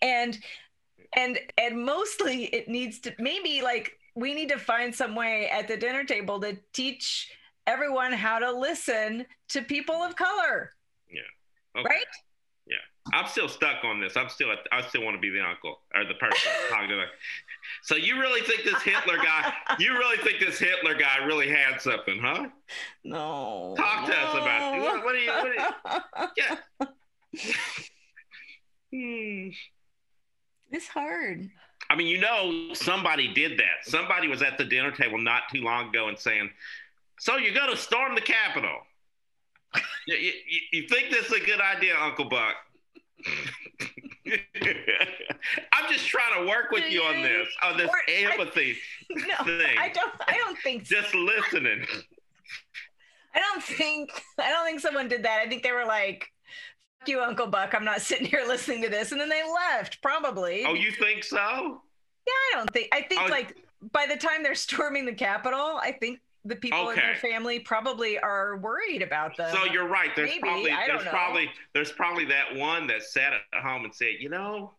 and 0.02 0.38
and 1.16 1.40
and 1.58 1.84
mostly 1.86 2.46
it 2.46 2.68
needs 2.68 3.00
to 3.00 3.14
maybe 3.20 3.62
like 3.62 3.94
we 4.16 4.34
need 4.34 4.50
to 4.50 4.58
find 4.60 4.94
some 4.94 5.16
way 5.16 5.48
at 5.50 5.68
the 5.68 5.78
dinner 5.78 6.04
table 6.04 6.40
to 6.42 6.58
teach 6.74 7.32
everyone 7.68 8.14
how 8.14 8.40
to 8.40 8.52
listen 8.52 9.26
to 9.50 9.62
people 9.62 9.96
of 9.96 10.16
color, 10.16 10.74
Yeah. 11.12 11.22
Okay. 11.80 11.88
right? 11.88 12.06
Yeah. 12.66 12.78
I'm 13.14 13.28
still 13.28 13.48
stuck 13.48 13.84
on 13.84 14.02
this. 14.02 14.18
I'm 14.18 14.30
still, 14.30 14.48
I 14.72 14.82
still 14.88 15.04
want 15.04 15.16
to 15.16 15.22
be 15.22 15.30
the 15.30 15.42
uncle 15.42 15.80
or 15.94 16.04
the 16.06 16.16
person 16.16 16.52
talking 16.70 16.90
to 16.90 16.96
them. 16.96 17.08
So 17.84 17.96
you 17.96 18.20
really 18.20 18.42
think 18.42 18.64
this 18.64 18.82
Hitler 18.82 19.18
guy? 19.18 19.54
You 19.80 19.94
really 19.94 20.18
think 20.18 20.40
this 20.40 20.58
Hitler 20.58 20.96
guy 20.96 21.24
really 21.26 21.50
had 21.50 21.80
something, 21.80 22.20
huh? 22.20 22.48
No. 23.04 23.76
Talk 23.78 24.08
to 24.08 24.18
us 24.18 24.34
about 24.34 24.76
it. 24.76 24.82
What, 24.82 25.04
what 25.04 25.14
do 25.14 25.20
you? 25.20 25.32
What 25.32 26.38
do 26.38 26.42
you 26.42 26.88
yeah. 27.34 27.48
Hmm. 28.94 29.50
It's 30.72 30.88
hard. 30.88 31.50
I 31.90 31.96
mean, 31.96 32.08
you 32.08 32.20
know, 32.20 32.74
somebody 32.74 33.34
did 33.34 33.60
that. 33.60 33.84
Somebody 33.84 34.28
was 34.28 34.42
at 34.42 34.58
the 34.58 34.64
dinner 34.64 34.92
table 34.92 35.18
not 35.18 35.44
too 35.52 35.62
long 35.62 35.90
ago 35.90 36.08
and 36.08 36.18
saying, 36.18 36.50
"So 37.20 37.38
you're 37.38 37.54
going 37.54 37.70
to 37.70 37.78
storm 37.78 38.16
the 38.16 38.22
Capitol." 38.22 38.80
you, 40.08 40.16
you, 40.16 40.32
you 40.72 40.88
think 40.88 41.12
this 41.12 41.28
is 41.28 41.34
a 41.34 41.46
good 41.46 41.62
idea, 41.62 41.98
Uncle 41.98 42.30
Buck? 42.30 42.56
I'm 45.74 45.92
just 45.92 46.08
trying 46.08 46.42
to 46.42 46.48
work 46.50 46.72
with 46.72 46.90
you 46.92 47.02
on 47.04 47.22
this, 47.22 47.48
on 47.64 47.78
this 47.78 47.90
Or- 47.90 47.96
I- 48.08 48.34
empathy. 48.34 48.78
No, 49.10 49.46
thing. 49.46 49.78
I 49.80 49.88
don't. 49.90 50.12
I 50.28 50.34
don't 50.36 50.58
think. 50.60 50.86
so. 50.86 50.96
Just 51.02 51.16
listening. 51.16 51.86
I 53.34 53.40
don't 53.40 53.64
think. 53.64 54.12
I 54.38 54.50
don't 54.52 54.66
think 54.66 54.82
someone 54.82 55.08
did 55.08 55.24
that. 55.24 55.40
I 55.42 55.48
think 55.48 55.64
they 55.64 55.72
were 55.72 55.86
like, 55.86 56.26
"Fuck 57.00 57.08
you, 57.08 57.22
Uncle 57.22 57.48
Buck. 57.48 57.74
I'm 57.74 57.86
not 57.86 58.02
sitting 58.02 58.26
here 58.28 58.44
listening 58.46 58.82
to 58.84 58.90
this," 58.90 59.14
and 59.14 59.22
then 59.22 59.30
they 59.30 59.44
left. 59.72 60.02
Probably. 60.02 60.66
Oh, 60.66 60.74
you 60.74 60.92
think 60.92 61.24
so? 61.24 61.38
Yeah, 62.28 62.34
I 62.34 62.52
don't 62.56 62.74
think. 62.74 62.90
I 62.92 63.02
think 63.04 63.22
Oh. 63.22 63.28
like 63.28 63.56
by 63.94 64.06
the 64.08 64.18
time 64.18 64.44
they're 64.44 64.56
storming 64.56 65.06
the 65.06 65.14
Capitol, 65.14 65.80
I 65.82 65.94
think 65.94 66.20
the 66.48 66.56
people 66.56 66.90
in 66.90 66.96
their 66.96 67.16
family 67.16 67.60
probably 67.60 68.18
are 68.20 68.58
worried 68.58 69.02
about 69.02 69.36
them. 69.38 69.54
So 69.54 69.66
you're 69.66 69.88
right. 69.88 70.16
There's 70.16 70.30
maybe, 70.30 70.42
probably 70.42 70.72
there's 70.72 71.06
know. 71.06 71.12
probably 71.12 71.50
there's 71.74 71.92
probably 71.92 72.26
that 72.26 72.56
one 72.56 72.88
that 72.88 73.04
sat 73.04 73.34
at 73.34 73.62
home 73.62 73.86
and 73.86 73.94
said, 73.94 74.16
you 74.20 74.30
know, 74.30 74.72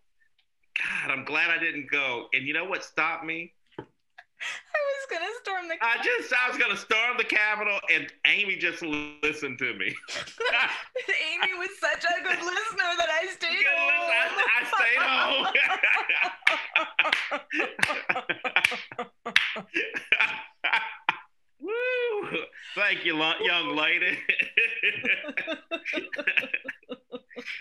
God, 0.78 1.10
I'm 1.10 1.24
glad 1.24 1.50
I 1.50 1.58
didn't 1.58 1.90
go. 1.90 2.28
And 2.32 2.46
you 2.46 2.54
know 2.54 2.64
what 2.64 2.84
stopped 2.84 3.24
me? 3.24 3.52
I 3.78 3.82
was 3.82 5.06
gonna 5.10 5.32
storm 5.42 5.68
the. 5.68 5.74
I 5.82 5.96
just 6.02 6.32
I 6.32 6.48
was 6.48 6.58
gonna 6.58 6.76
storm 6.76 7.16
the 7.18 7.24
Capitol, 7.24 7.78
and 7.92 8.06
Amy 8.26 8.56
just 8.56 8.82
listened 8.82 9.58
to 9.58 9.74
me. 9.74 9.86
Amy 11.32 11.54
was 11.58 11.70
such 11.80 12.04
a 12.04 12.22
good 12.22 12.38
listener 12.38 12.96
that 12.98 13.08
I 13.10 13.26
stayed 13.26 13.56
Good 13.58 13.66
home. 13.76 14.10
I, 14.14 14.28
I 14.60 14.64
stayed 14.74 14.98
home. 15.02 15.46
Woo! 22.20 22.38
Thank 22.74 23.04
you, 23.04 23.16
young 23.16 23.76
lady. 23.76 24.18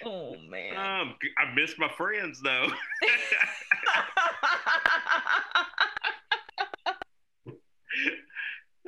oh 0.06 0.36
man. 0.50 0.78
um, 0.78 1.16
I 1.38 1.54
miss 1.56 1.78
my 1.78 1.90
friends 1.90 2.42
though. 2.42 2.68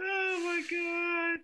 Oh 0.01 0.39
my 0.45 0.61
god. 0.71 1.39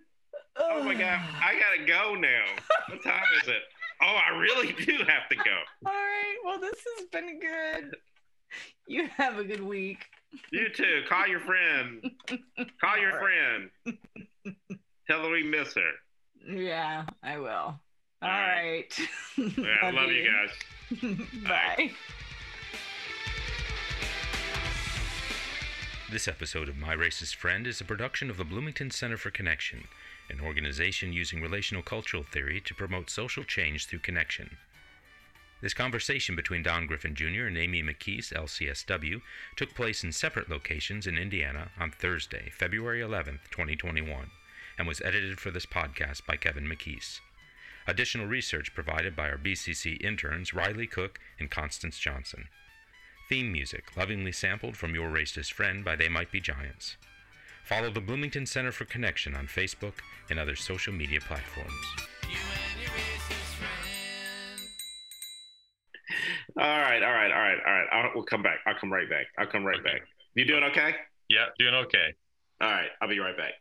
Oh 0.58 0.82
my 0.82 0.94
god. 0.94 1.20
I 1.42 1.58
gotta 1.58 1.84
go 1.86 2.14
now. 2.14 2.44
What 2.88 3.02
time 3.02 3.22
is 3.42 3.48
it? 3.48 3.62
Oh, 4.02 4.16
I 4.16 4.30
really 4.38 4.72
do 4.72 4.92
have 5.06 5.28
to 5.30 5.36
go. 5.36 5.58
All 5.84 5.92
right. 5.92 6.36
Well, 6.44 6.58
this 6.58 6.78
has 6.96 7.06
been 7.08 7.38
good. 7.38 7.94
You 8.86 9.08
have 9.16 9.38
a 9.38 9.44
good 9.44 9.62
week. 9.62 10.06
You 10.50 10.68
too. 10.68 11.02
Call 11.08 11.26
your 11.26 11.40
friend. 11.40 12.10
Call 12.80 12.98
your 12.98 13.12
friend. 13.12 13.70
Tell 15.08 15.22
her 15.22 15.30
we 15.30 15.42
miss 15.42 15.74
her. 15.74 15.92
Yeah, 16.48 17.04
I 17.22 17.38
will. 17.38 17.48
All 17.48 17.80
All 18.22 18.30
right. 18.30 18.98
Yeah, 19.36 19.76
I 19.82 19.90
love 19.90 20.10
you 20.10 20.30
guys. 20.30 21.18
Bye. 21.44 21.90
This 26.10 26.28
episode 26.28 26.68
of 26.68 26.76
My 26.76 26.94
Racist 26.94 27.34
Friend 27.34 27.66
is 27.66 27.80
a 27.80 27.84
production 27.84 28.30
of 28.30 28.36
the 28.36 28.44
Bloomington 28.44 28.92
Center 28.92 29.16
for 29.16 29.30
Connection, 29.30 29.88
an 30.30 30.40
organization 30.40 31.12
using 31.12 31.42
relational 31.42 31.82
cultural 31.82 32.22
theory 32.22 32.60
to 32.60 32.74
promote 32.74 33.10
social 33.10 33.42
change 33.42 33.86
through 33.86 33.98
connection. 33.98 34.56
This 35.62 35.72
conversation 35.74 36.36
between 36.36 36.62
Don 36.62 36.86
Griffin 36.86 37.14
Jr. 37.14 37.46
and 37.46 37.56
Amy 37.56 37.82
McKees, 37.82 38.32
LCSW, 38.32 39.22
took 39.56 39.74
place 39.74 40.04
in 40.04 40.12
separate 40.12 40.50
locations 40.50 41.06
in 41.06 41.16
Indiana 41.16 41.70
on 41.80 41.90
Thursday, 41.90 42.50
February 42.50 43.00
11th, 43.00 43.50
2021, 43.50 44.30
and 44.78 44.86
was 44.86 45.00
edited 45.00 45.40
for 45.40 45.50
this 45.50 45.64
podcast 45.64 46.26
by 46.26 46.36
Kevin 46.36 46.68
McKees. 46.68 47.20
Additional 47.86 48.26
research 48.26 48.74
provided 48.74 49.16
by 49.16 49.30
our 49.30 49.38
BCC 49.38 50.02
interns 50.04 50.52
Riley 50.52 50.86
Cook 50.86 51.20
and 51.40 51.50
Constance 51.50 51.98
Johnson. 51.98 52.48
Theme 53.28 53.50
music 53.50 53.96
lovingly 53.96 54.32
sampled 54.32 54.76
from 54.76 54.94
Your 54.94 55.08
Racist 55.08 55.52
Friend 55.52 55.84
by 55.84 55.96
They 55.96 56.08
Might 56.08 56.30
Be 56.30 56.40
Giants. 56.40 56.96
Follow 57.64 57.90
the 57.90 58.00
Bloomington 58.00 58.44
Center 58.44 58.72
for 58.72 58.84
Connection 58.84 59.34
on 59.34 59.46
Facebook 59.46 59.94
and 60.28 60.38
other 60.38 60.54
social 60.54 60.92
media 60.92 61.20
platforms. 61.20 61.74
All 66.58 66.64
right, 66.64 67.02
all 67.02 67.12
right, 67.12 67.30
all 67.30 67.38
right, 67.38 67.58
all 67.66 67.72
right. 67.72 67.86
I'll, 67.92 68.10
we'll 68.14 68.24
come 68.24 68.42
back. 68.42 68.58
I'll 68.66 68.78
come 68.78 68.90
right 68.92 69.08
back. 69.08 69.26
I'll 69.38 69.46
come 69.46 69.64
right 69.64 69.78
Okay. 69.78 69.92
back. 69.92 70.02
You 70.34 70.46
doing 70.46 70.64
okay? 70.64 70.94
Yeah, 71.28 71.46
doing 71.58 71.74
okay. 71.74 72.14
All 72.60 72.70
right, 72.70 72.88
I'll 73.02 73.08
be 73.08 73.18
right 73.18 73.36
back. 73.36 73.52